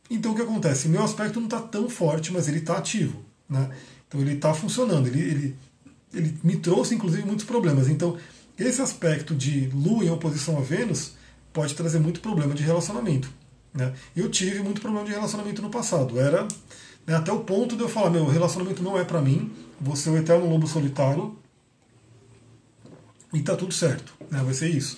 [0.10, 0.88] Então, o que acontece?
[0.88, 3.20] Meu aspecto não está tão forte, mas ele está ativo,
[3.50, 3.70] né?
[4.08, 5.56] Então, ele está funcionando, ele, ele,
[6.14, 7.90] ele me trouxe, inclusive, muitos problemas.
[7.90, 8.16] Então,
[8.60, 11.14] esse aspecto de Lua em oposição a Vênus
[11.52, 13.28] pode trazer muito problema de relacionamento.
[13.74, 13.94] Né?
[14.16, 16.20] Eu tive muito problema de relacionamento no passado.
[16.20, 16.48] Era
[17.08, 20.12] né, até o ponto de eu falar: meu, relacionamento não é para mim, você é
[20.12, 21.36] o eterno lobo solitário
[23.34, 24.14] e tá tudo certo.
[24.30, 24.42] Né?
[24.44, 24.98] Vai ser isso.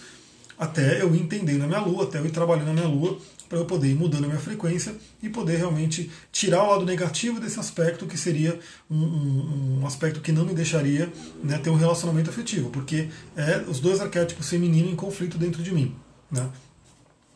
[0.57, 3.19] Até eu ir entendendo a minha lua, até eu ir trabalhando a minha lua,
[3.49, 7.39] para eu poder ir mudando a minha frequência e poder realmente tirar o lado negativo
[7.39, 8.57] desse aspecto, que seria
[8.89, 11.11] um, um, um aspecto que não me deixaria
[11.43, 15.73] né, ter um relacionamento afetivo, porque é os dois arquétipos feminino em conflito dentro de
[15.73, 15.95] mim.
[16.31, 16.49] Né?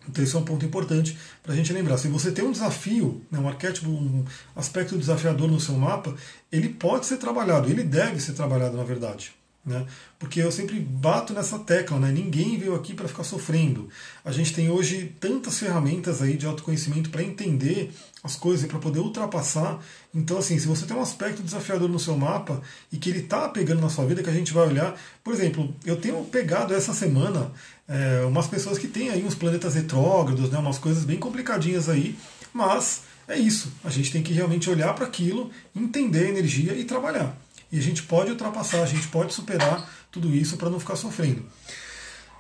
[0.10, 1.98] Então, esse é um ponto importante para a gente lembrar.
[1.98, 6.16] Se você tem um desafio, né, um arquétipo, um aspecto desafiador no seu mapa,
[6.52, 9.39] ele pode ser trabalhado, ele deve ser trabalhado, na verdade.
[9.70, 9.86] Né?
[10.18, 12.12] Porque eu sempre bato nessa tecla, né?
[12.12, 13.88] ninguém veio aqui para ficar sofrendo.
[14.26, 17.92] A gente tem hoje tantas ferramentas aí de autoconhecimento para entender
[18.24, 19.80] as coisas e para poder ultrapassar.
[20.14, 22.62] Então, assim, se você tem um aspecto desafiador no seu mapa
[22.92, 25.74] e que ele está pegando na sua vida, que a gente vai olhar, por exemplo,
[25.86, 27.52] eu tenho pegado essa semana
[27.88, 32.18] é, umas pessoas que têm aí uns planetas retrógrados, né, umas coisas bem complicadinhas aí,
[32.52, 33.72] mas é isso.
[33.84, 37.38] A gente tem que realmente olhar para aquilo, entender a energia e trabalhar.
[37.72, 41.42] E a gente pode ultrapassar, a gente pode superar tudo isso para não ficar sofrendo.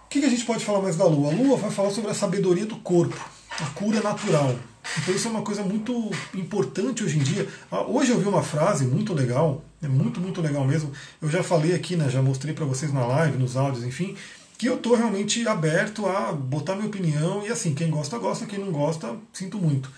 [0.06, 1.32] O que a gente pode falar mais da Lua?
[1.32, 3.16] A Lua vai falar sobre a sabedoria do corpo,
[3.60, 4.56] a cura natural.
[4.98, 7.48] Então isso é uma coisa muito importante hoje em dia.
[7.72, 10.92] Ah, hoje eu vi uma frase muito legal, é muito, muito legal mesmo.
[11.22, 14.16] Eu já falei aqui, né, já mostrei para vocês na live, nos áudios, enfim,
[14.58, 18.60] que eu estou realmente aberto a botar minha opinião e assim, quem gosta, gosta, quem
[18.60, 19.92] não gosta, sinto muito.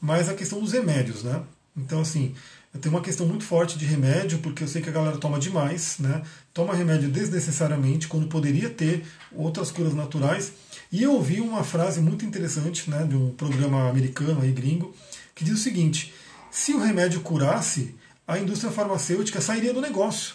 [0.00, 1.42] Mas a questão dos remédios, né?
[1.76, 2.34] Então, assim,
[2.76, 5.96] tenho uma questão muito forte de remédio, porque eu sei que a galera toma demais,
[5.98, 6.22] né?
[6.52, 10.52] Toma remédio desnecessariamente, quando poderia ter outras curas naturais.
[10.90, 14.94] E eu ouvi uma frase muito interessante, né, de um programa americano aí, gringo,
[15.34, 16.12] que diz o seguinte:
[16.50, 17.94] se o remédio curasse,
[18.26, 20.34] a indústria farmacêutica sairia do negócio.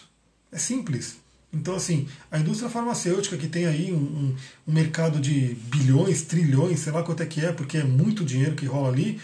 [0.52, 1.18] É simples.
[1.54, 4.36] Então, assim, a indústria farmacêutica, que tem aí um, um,
[4.68, 8.56] um, mercado de bilhões, trilhões, sei lá quanto é que é, porque é muito dinheiro
[8.56, 9.20] que rola ali,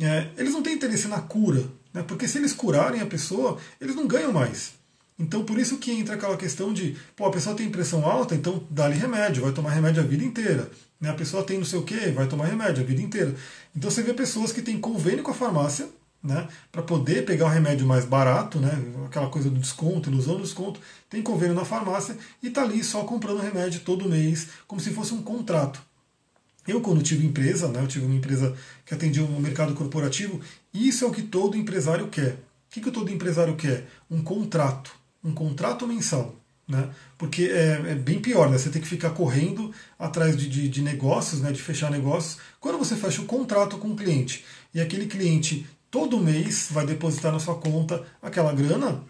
[0.00, 2.02] é, eles não têm interesse na cura né?
[2.02, 4.72] Porque se eles curarem a pessoa, eles não ganham mais.
[5.18, 8.64] Então por isso que entra aquela questão de, pô, a pessoa tem pressão alta, então
[8.70, 10.70] dá-lhe remédio, vai tomar remédio a vida inteira.
[11.00, 11.10] Né?
[11.10, 13.34] A pessoa tem não sei o que, vai tomar remédio a vida inteira.
[13.76, 15.88] Então você vê pessoas que têm convênio com a farmácia,
[16.22, 18.70] né, para poder pegar o remédio mais barato, né,
[19.04, 20.80] aquela coisa do desconto, ilusão do desconto,
[21.10, 25.12] tem convênio na farmácia e está ali só comprando remédio todo mês, como se fosse
[25.12, 25.82] um contrato.
[26.66, 28.54] Eu, quando tive empresa, né, eu tive uma empresa
[28.86, 30.40] que atendia um mercado corporativo,
[30.72, 32.32] isso é o que todo empresário quer.
[32.32, 32.38] O
[32.70, 33.86] que, que todo empresário quer?
[34.10, 34.92] Um contrato.
[35.22, 36.34] Um contrato mensal.
[36.66, 36.88] Né?
[37.18, 38.56] Porque é, é, bem pior, né?
[38.56, 41.50] Você tem que ficar correndo atrás de, de, de, negócios, né?
[41.52, 42.38] de fechar negócios.
[42.60, 46.86] Quando você fecha o um contrato com o cliente e aquele cliente todo mês vai
[46.86, 49.02] depositar na sua conta aquela grana,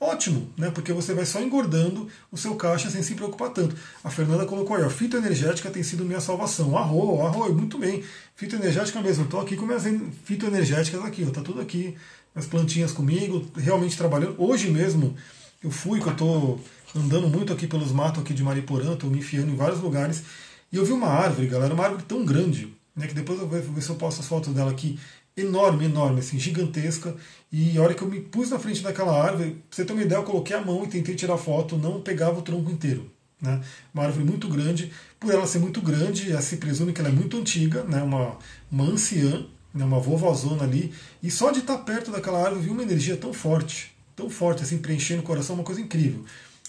[0.00, 0.70] ótimo, né?
[0.70, 3.76] Porque você vai só engordando o seu caixa sem se preocupar tanto.
[4.02, 6.76] A Fernanda colocou aí, ó, fitoenergética tem sido minha salvação.
[6.76, 8.02] Arro, arro, muito bem.
[8.34, 9.24] Fitoenergética mesmo.
[9.24, 9.84] Estou aqui com minhas
[10.24, 11.96] fitoenergéticas aqui, ó, tá tudo aqui,
[12.34, 14.34] as plantinhas comigo, realmente trabalhando.
[14.38, 15.16] Hoje mesmo
[15.62, 16.60] eu fui, que eu estou
[16.94, 20.22] andando muito aqui pelos matos aqui de Mariporã, estou me enfiando em vários lugares,
[20.70, 23.60] e eu vi uma árvore, galera, uma árvore tão grande, né, que depois eu vou
[23.60, 24.98] ver se eu posto as fotos dela aqui,
[25.36, 27.14] enorme, enorme, assim, gigantesca.
[27.50, 30.02] E a hora que eu me pus na frente daquela árvore, pra você ter uma
[30.02, 33.10] ideia, eu coloquei a mão e tentei tirar foto, não pegava o tronco inteiro.
[33.40, 33.60] Né?
[33.92, 34.92] Uma árvore muito grande.
[35.18, 38.02] Por ela ser muito grande, se presume que ela é muito antiga, né?
[38.02, 38.38] uma,
[38.70, 39.84] uma anciã, né?
[39.84, 40.92] uma vovozona ali.
[41.22, 44.78] E só de estar perto daquela árvore, vi uma energia tão forte, tão forte, assim,
[44.78, 46.24] preenchendo o coração, uma coisa incrível.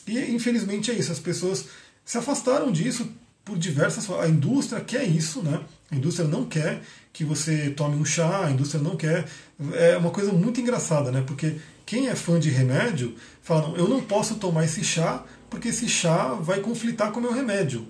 [0.07, 1.67] E infelizmente é isso, as pessoas
[2.03, 3.09] se afastaram disso
[3.45, 5.61] por diversas A indústria quer isso, né?
[5.91, 6.81] A indústria não quer
[7.13, 9.25] que você tome um chá, a indústria não quer.
[9.73, 11.23] É uma coisa muito engraçada, né?
[11.25, 15.87] Porque quem é fã de remédio fala, eu não posso tomar esse chá porque esse
[15.87, 17.87] chá vai conflitar com o meu remédio.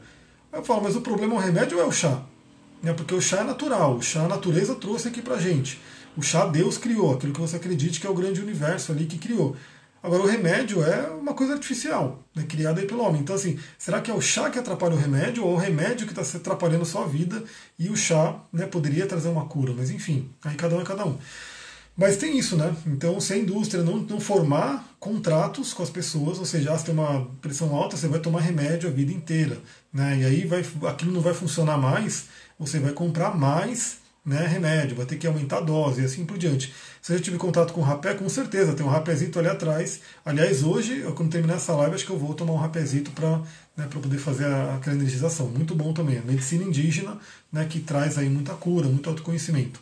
[0.51, 2.21] Eu falo, mas o problema é o remédio ou é o chá?
[2.83, 2.93] Né?
[2.93, 5.79] Porque o chá é natural, o chá a natureza trouxe aqui pra gente.
[6.17, 9.17] O chá Deus criou, aquilo que você acredite que é o grande universo ali que
[9.17, 9.55] criou.
[10.05, 13.21] Agora, o remédio é uma coisa artificial, né, criada pelo homem.
[13.21, 16.13] Então, assim, será que é o chá que atrapalha o remédio ou o remédio que
[16.13, 17.43] está atrapalhando a sua vida
[17.79, 19.73] e o chá né, poderia trazer uma cura?
[19.75, 21.17] Mas, enfim, aí cada um é cada um.
[21.97, 22.75] Mas tem isso, né?
[22.85, 26.85] Então, se a indústria não, não formar contratos com as pessoas, ou seja, ah, se
[26.85, 29.57] tem uma pressão alta, você vai tomar remédio a vida inteira.
[29.91, 30.19] Né?
[30.19, 32.25] E aí vai, aquilo não vai funcionar mais,
[32.59, 36.37] você vai comprar mais né, remédio, vai ter que aumentar a dose e assim por
[36.37, 36.73] diante.
[37.01, 39.99] Se eu tive contato com rapé, com certeza, tem um rapézito ali atrás.
[40.25, 43.41] Aliás, hoje, quando terminar essa live, acho que eu vou tomar um rapézito para
[43.77, 45.47] né, poder fazer a, aquela energização.
[45.47, 46.17] Muito bom também.
[46.17, 47.19] A medicina indígena,
[47.51, 49.79] né, que traz aí muita cura, muito autoconhecimento.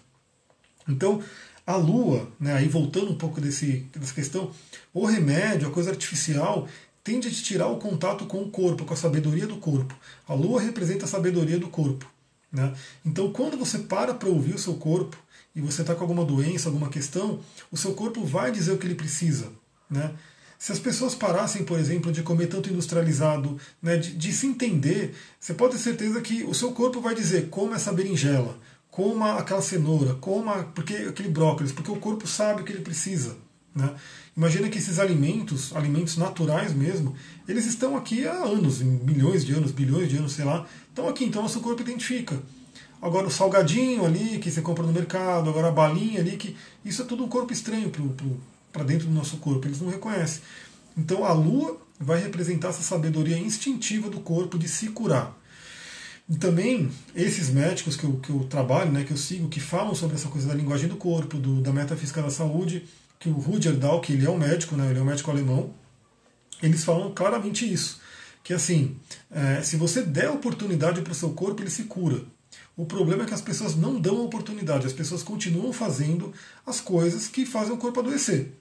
[0.90, 1.24] Então,
[1.66, 4.52] a lua, né, aí voltando um pouco desse, dessa questão,
[4.94, 6.68] o remédio, a coisa artificial,
[7.02, 9.96] tende a te tirar o contato com o corpo, com a sabedoria do corpo.
[10.28, 12.06] A lua representa a sabedoria do corpo.
[12.54, 12.72] Né?
[13.04, 15.18] Então, quando você para para ouvir o seu corpo
[15.56, 17.40] e você está com alguma doença, alguma questão,
[17.72, 19.52] o seu corpo vai dizer o que ele precisa.
[19.90, 20.14] Né?
[20.60, 25.14] Se as pessoas parassem, por exemplo, de comer tanto industrializado, né, de, de, se entender,
[25.38, 28.58] você pode ter certeza que o seu corpo vai dizer coma essa berinjela,
[28.90, 33.36] coma aquela cenoura, coma porque aquele brócolis, porque o corpo sabe o que ele precisa.
[33.76, 33.94] Né?
[34.36, 37.16] Imagina que esses alimentos, alimentos naturais mesmo,
[37.48, 41.24] eles estão aqui há anos, milhões de anos, bilhões de anos, sei lá, estão aqui,
[41.24, 42.42] então nosso corpo identifica.
[43.00, 47.02] Agora o salgadinho ali que você compra no mercado, agora a balinha ali, que isso
[47.02, 47.92] é tudo um corpo estranho
[48.72, 50.42] para dentro do nosso corpo, eles não reconhecem.
[50.98, 55.38] Então a lua vai representar essa sabedoria instintiva do corpo de se curar.
[56.30, 59.94] E também esses médicos que eu, que eu trabalho, né, que eu sigo, que falam
[59.94, 62.86] sobre essa coisa da linguagem do corpo, do, da metafísica da saúde,
[63.24, 65.74] que o Rudyard que ele é um médico, né, ele é um médico alemão,
[66.62, 68.02] eles falam claramente isso,
[68.44, 68.98] que assim,
[69.32, 72.22] é, se você der oportunidade para o seu corpo, ele se cura.
[72.76, 76.34] O problema é que as pessoas não dão oportunidade, as pessoas continuam fazendo
[76.66, 78.52] as coisas que fazem o corpo adoecer.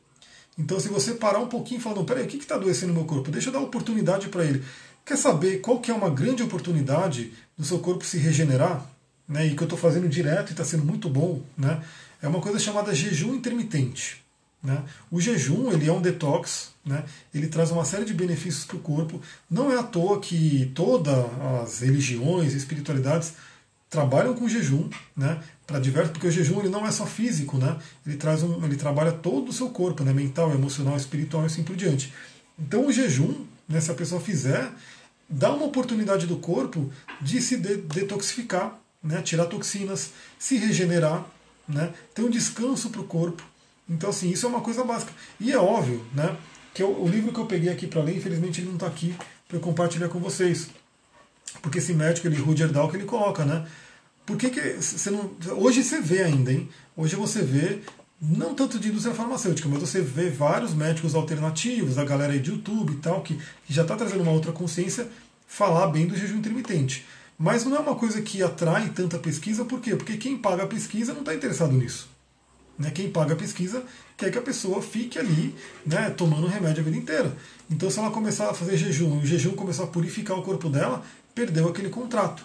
[0.57, 3.01] Então, se você parar um pouquinho e falar, não, peraí, o que está adoecendo no
[3.01, 3.33] meu corpo?
[3.33, 4.63] Deixa eu dar oportunidade para ele.
[5.05, 8.87] Quer saber qual que é uma grande oportunidade do seu corpo se regenerar?
[9.27, 11.43] Né, e que eu estou fazendo direto e está sendo muito bom.
[11.59, 11.83] Né,
[12.21, 14.22] é uma coisa chamada jejum intermitente.
[14.63, 14.83] Né?
[15.11, 17.05] O jejum ele é um detox, né?
[17.35, 19.21] ele traz uma série de benefícios para o corpo.
[19.51, 21.27] Não é à toa que todas
[21.65, 23.35] as religiões e espiritualidades
[23.93, 25.39] trabalham com jejum, né?
[25.67, 27.77] Para diversos, porque o jejum ele não é só físico, né?
[28.07, 30.15] Ele traz um, ele trabalha todo o seu corpo, né?
[30.15, 32.11] Mental, emocional, espiritual e assim por diante.
[32.59, 33.83] Então o jejum, né?
[33.83, 34.73] Se a pessoa fizer,
[35.29, 36.91] dá uma oportunidade do corpo
[37.21, 39.21] de se de detoxificar, né?
[39.21, 41.27] Tirar toxinas, se regenerar,
[41.69, 41.93] né?
[42.15, 43.45] Ter um descanso para o corpo.
[43.89, 45.13] Então, assim, isso é uma coisa básica.
[45.41, 46.37] E é óbvio, né?
[46.73, 49.15] Que eu, o livro que eu peguei aqui para ler, infelizmente ele não está aqui
[49.47, 50.69] para eu compartilhar com vocês.
[51.61, 53.67] Porque esse médico, ele, Rudyard Dahl, que ele coloca, né?
[54.25, 55.31] Por que, que você não.
[55.57, 56.69] Hoje você vê ainda, hein?
[56.97, 57.81] Hoje você vê,
[58.21, 62.51] não tanto de indústria farmacêutica, mas você vê vários médicos alternativos, a galera aí de
[62.51, 63.35] YouTube e tal, que,
[63.67, 65.09] que já está trazendo uma outra consciência,
[65.47, 67.05] falar bem do jejum intermitente.
[67.37, 69.97] Mas não é uma coisa que atrai tanta pesquisa, por quê?
[69.97, 72.12] Porque quem paga a pesquisa não está interessado nisso.
[72.79, 72.91] Né?
[72.91, 73.85] Quem paga a pesquisa
[74.17, 75.55] quer que a pessoa fique ali
[75.85, 77.37] né, tomando remédio a vida inteira.
[77.71, 80.69] Então, se ela começar a fazer jejum e o jejum começar a purificar o corpo
[80.69, 81.05] dela,
[81.35, 82.45] perdeu aquele contrato.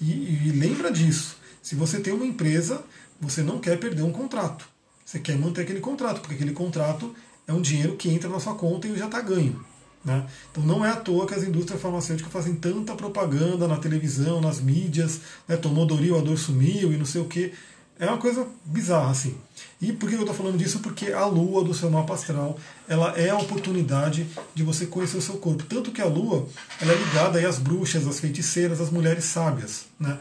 [0.00, 1.36] E, e lembra disso.
[1.62, 2.84] Se você tem uma empresa,
[3.20, 4.68] você não quer perder um contrato.
[5.04, 7.14] Você quer manter aquele contrato, porque aquele contrato
[7.46, 9.64] é um dinheiro que entra na sua conta e já está ganho.
[10.04, 10.24] Né?
[10.50, 14.60] Então não é à toa que as indústrias farmacêuticas fazem tanta propaganda na televisão, nas
[14.60, 15.56] mídias, né?
[15.56, 17.52] tomou Doril, a dor sumiu e não sei o que.
[17.98, 19.34] É uma coisa bizarra, assim.
[19.80, 20.80] E por que eu estou falando disso?
[20.80, 25.22] Porque a lua do seu mapa astral, ela é a oportunidade de você conhecer o
[25.22, 25.64] seu corpo.
[25.64, 26.46] Tanto que a lua,
[26.80, 29.86] ela é ligada aí às bruxas, às feiticeiras, às mulheres sábias.
[29.98, 30.18] Né?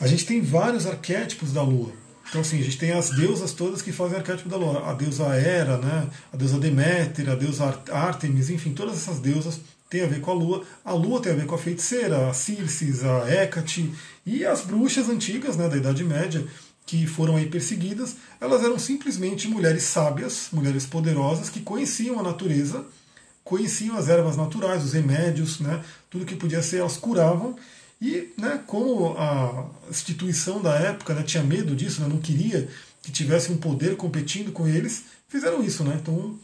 [0.00, 1.92] A gente tem vários arquétipos da lua.
[2.28, 4.90] Então, assim, a gente tem as deusas todas que fazem arquétipo da lua.
[4.90, 6.08] A deusa Hera, né?
[6.32, 10.34] a deusa Deméter, a deusa Artemis, enfim, todas essas deusas têm a ver com a
[10.34, 10.64] lua.
[10.84, 13.92] A lua tem a ver com a feiticeira, a Circe, a Hecate
[14.24, 16.44] e as bruxas antigas né, da Idade Média
[16.86, 18.16] que foram aí perseguidas.
[18.40, 22.84] Elas eram simplesmente mulheres sábias, mulheres poderosas que conheciam a natureza,
[23.44, 25.84] conheciam as ervas naturais, os remédios, né?
[26.08, 27.56] tudo que podia ser, elas curavam
[28.00, 32.68] e, né, como a instituição da época né, tinha medo disso, né, não queria
[33.02, 35.82] que tivesse um poder competindo com eles, fizeram isso.
[35.82, 35.98] Né?
[36.00, 36.38] Então,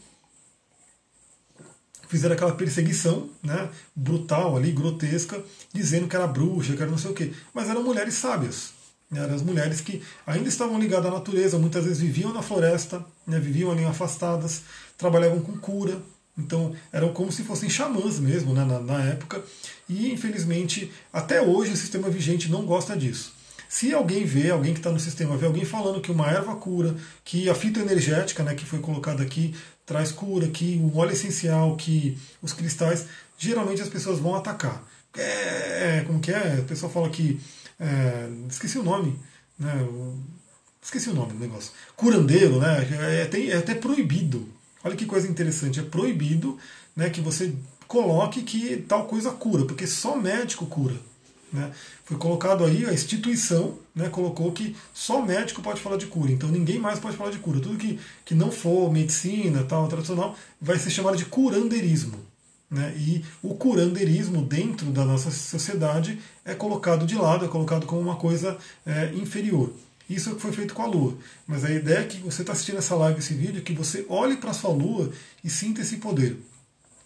[2.07, 7.11] fizeram aquela perseguição né, brutal ali, grotesca, dizendo que era bruxa, que era não sei
[7.11, 7.33] o quê.
[7.53, 8.71] Mas eram mulheres sábias.
[9.13, 13.05] Né, eram as mulheres que ainda estavam ligadas à natureza, muitas vezes viviam na floresta,
[13.25, 14.63] né, viviam ali afastadas,
[14.97, 16.01] trabalhavam com cura,
[16.37, 19.43] então eram como se fossem xamãs mesmo né, na, na, época.
[19.87, 23.33] E infelizmente, até hoje o sistema vigente não gosta disso.
[23.69, 26.95] Se alguém vê, alguém que está no sistema, vê alguém falando que uma erva cura,
[27.23, 29.55] que a fitoenergética né, que foi colocada aqui
[29.85, 33.05] traz cura, que o óleo essencial, que os cristais,
[33.37, 34.83] geralmente as pessoas vão atacar.
[35.15, 36.57] É, como que é?
[36.59, 37.39] O pessoal fala que.
[37.83, 39.19] É, esqueci o nome.
[39.59, 39.73] Né,
[40.81, 41.71] esqueci o nome do negócio.
[41.95, 42.79] Curandeiro, né?
[42.79, 44.47] É, é, é até proibido
[44.83, 46.57] Olha que coisa interessante, é proibido
[46.95, 47.53] né, que você
[47.87, 50.95] coloque que tal coisa cura, porque só médico cura.
[51.51, 51.71] Né?
[52.03, 56.49] Foi colocado aí, a instituição né, colocou que só médico pode falar de cura, então
[56.49, 57.61] ninguém mais pode falar de cura.
[57.61, 62.19] Tudo que, que não for medicina, tal, tradicional, vai ser chamado de curandeirismo.
[62.73, 62.91] Né?
[62.97, 68.15] E o curandeirismo dentro da nossa sociedade é colocado de lado, é colocado como uma
[68.15, 69.71] coisa é, inferior.
[70.09, 71.15] Isso é o que foi feito com a Lua.
[71.45, 74.37] Mas a ideia é que você está assistindo essa live, esse vídeo, que você olhe
[74.37, 75.11] para a sua Lua
[75.43, 76.35] e sinta esse poder.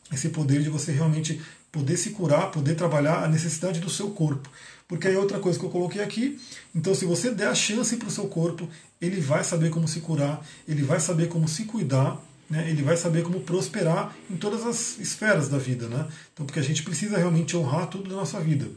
[0.10, 4.50] Esse poder de você realmente poder se curar, poder trabalhar a necessidade do seu corpo.
[4.88, 6.40] Porque aí é outra coisa que eu coloquei aqui.
[6.74, 8.70] Então, se você der a chance para o seu corpo,
[9.02, 12.18] ele vai saber como se curar, ele vai saber como se cuidar,
[12.50, 12.70] né?
[12.70, 15.88] ele vai saber como prosperar em todas as esferas da vida.
[15.88, 16.08] Né?
[16.34, 18.68] Então, porque a gente precisa realmente honrar tudo da nossa vida.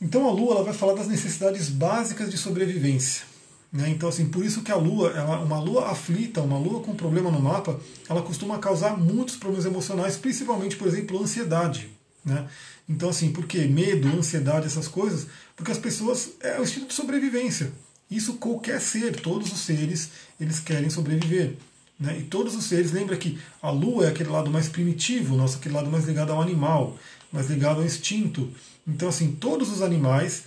[0.00, 3.24] Então a Lua ela vai falar das necessidades básicas de sobrevivência.
[3.72, 3.88] Né?
[3.90, 7.30] Então, assim, por isso que a Lua, ela, uma Lua aflita, uma Lua com problema
[7.30, 11.88] no mapa, ela costuma causar muitos problemas emocionais, principalmente, por exemplo, ansiedade.
[12.24, 12.48] Né?
[12.88, 15.26] Então, assim, por que medo, ansiedade, essas coisas?
[15.54, 17.70] Porque as pessoas é o instinto de sobrevivência.
[18.10, 20.10] Isso qualquer ser, todos os seres,
[20.40, 21.56] eles querem sobreviver.
[22.00, 22.18] Né?
[22.18, 25.74] E todos os seres, lembra que a Lua é aquele lado mais primitivo, nosso aquele
[25.74, 26.96] lado mais ligado ao animal,
[27.30, 28.48] mais ligado ao instinto.
[28.88, 30.44] Então, assim, todos os animais.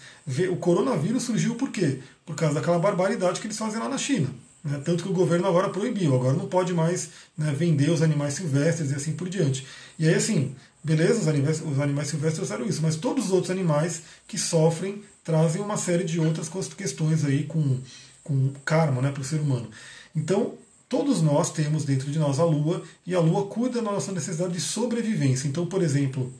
[0.52, 2.00] O coronavírus surgiu por quê?
[2.26, 4.30] Por causa daquela barbaridade que eles fazem lá na China.
[4.64, 4.82] Né?
[4.84, 8.92] Tanto que o governo agora proibiu, agora não pode mais né, vender os animais silvestres
[8.92, 9.68] e assim por diante.
[10.00, 13.52] E aí, assim, beleza, os animais, os animais silvestres fizeram isso, mas todos os outros
[13.52, 17.80] animais que sofrem trazem uma série de outras questões aí com,
[18.24, 19.70] com karma né, para o ser humano.
[20.16, 20.54] Então,
[20.94, 24.54] todos nós temos dentro de nós a Lua, e a Lua cuida da nossa necessidade
[24.54, 25.48] de sobrevivência.
[25.48, 26.32] Então, por exemplo,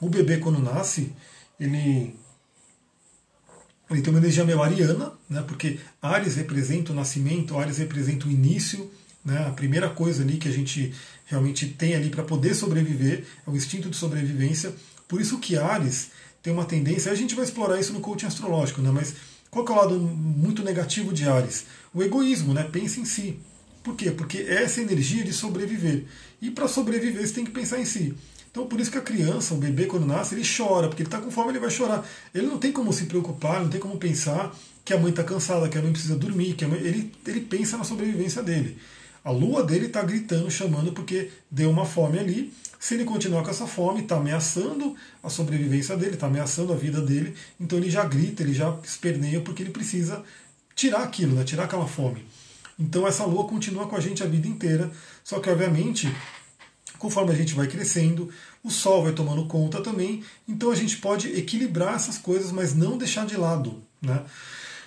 [0.00, 1.12] o bebê, quando nasce,
[1.60, 2.16] ele,
[3.90, 8.30] ele tem uma energia meio ariana, né, porque Ares representa o nascimento, Ares representa o
[8.30, 8.90] início,
[9.22, 10.94] né, a primeira coisa ali que a gente
[11.26, 14.72] realmente tem ali para poder sobreviver, é o instinto de sobrevivência.
[15.06, 16.10] Por isso que Ares
[16.42, 19.14] tem uma tendência, a gente vai explorar isso no coaching astrológico, né, mas
[19.50, 21.66] qual é o lado muito negativo de Ares?
[21.92, 23.38] O egoísmo, né, pensa em si.
[23.84, 24.10] Por quê?
[24.10, 26.04] Porque é essa energia de sobreviver.
[26.40, 28.14] E para sobreviver você tem que pensar em si.
[28.50, 31.20] Então por isso que a criança, o bebê, quando nasce, ele chora, porque ele está
[31.20, 32.02] com fome, ele vai chorar.
[32.34, 35.68] Ele não tem como se preocupar, não tem como pensar que a mãe está cansada,
[35.68, 36.80] que a mãe precisa dormir, que mãe...
[36.80, 38.78] ele, ele pensa na sobrevivência dele.
[39.22, 42.52] A lua dele está gritando, chamando, porque deu uma fome ali.
[42.80, 47.00] Se ele continuar com essa fome, está ameaçando a sobrevivência dele, está ameaçando a vida
[47.02, 50.22] dele, então ele já grita, ele já esperneia, porque ele precisa
[50.74, 51.44] tirar aquilo, né?
[51.44, 52.24] tirar aquela fome.
[52.78, 54.90] Então essa lua continua com a gente a vida inteira,
[55.22, 56.12] só que obviamente
[56.98, 58.30] conforme a gente vai crescendo,
[58.62, 62.96] o Sol vai tomando conta também, então a gente pode equilibrar essas coisas, mas não
[62.96, 63.82] deixar de lado.
[64.00, 64.22] Né?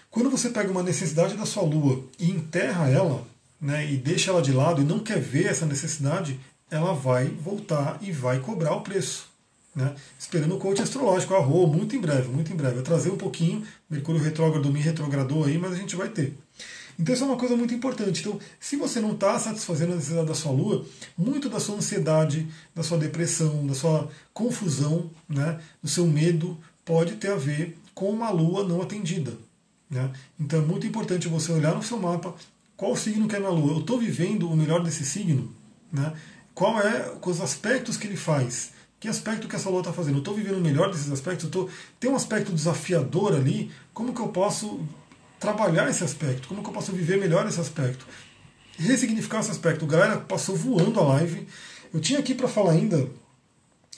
[0.10, 3.24] Quando você pega uma necessidade da sua Lua e enterra ela,
[3.62, 6.40] né, e deixa ela de lado e não quer ver essa necessidade,
[6.72, 9.30] ela vai voltar e vai cobrar o preço.
[9.76, 9.94] Né?
[10.18, 12.78] Esperando o coach astrológico, a Rô, muito em breve, muito em breve.
[12.78, 16.36] Eu trazer um pouquinho, Mercúrio retrógrado me retrogradou aí, mas a gente vai ter.
[17.00, 18.22] Então isso é uma coisa muito importante.
[18.22, 20.86] Então, se você não está satisfazendo a necessidade da sua lua,
[21.18, 27.16] muito da sua ansiedade, da sua depressão, da sua confusão, né, do seu medo, pode
[27.16, 29.34] ter a ver com uma lua não atendida.
[29.90, 30.12] Né?
[30.40, 32.34] Então é muito importante você olhar no seu mapa
[32.76, 33.74] qual signo que é na lua.
[33.74, 35.52] Eu estou vivendo o melhor desse signo?
[35.92, 36.14] Né?
[36.54, 38.72] Qual é os aspectos que ele faz?
[39.00, 40.16] Que aspecto que essa lua está fazendo?
[40.16, 41.46] Eu estou vivendo o melhor desses aspectos?
[41.46, 41.70] Eu tô,
[42.00, 43.72] tem um aspecto desafiador ali?
[43.94, 44.80] Como que eu posso
[45.40, 46.48] trabalhar esse aspecto?
[46.48, 48.06] Como que eu posso viver melhor esse aspecto?
[48.78, 49.86] Ressignificar esse aspecto.
[49.86, 51.48] Galera passou voando a live.
[51.94, 53.08] Eu tinha aqui para falar ainda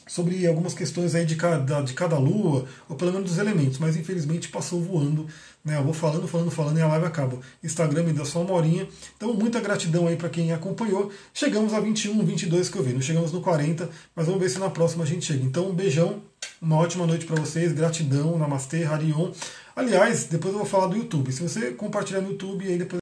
[0.10, 3.96] sobre algumas questões aí de cada, de cada lua, ou pelo menos dos elementos, mas
[3.96, 5.28] infelizmente passou voando.
[5.64, 5.78] Né?
[5.78, 7.38] Eu vou falando, falando, falando e a live acaba.
[7.64, 8.88] Instagram me dá só uma horinha.
[9.16, 11.12] Então, muita gratidão aí para quem acompanhou.
[11.32, 14.58] Chegamos a 21, 22 que eu vi, não chegamos no 40, mas vamos ver se
[14.58, 15.44] na próxima a gente chega.
[15.44, 16.24] Então, um beijão,
[16.60, 19.32] uma ótima noite para vocês, gratidão, namastê, Harion.
[19.80, 21.32] Aliás, depois eu vou falar do YouTube.
[21.32, 22.98] Se você compartilhar no YouTube, aí depois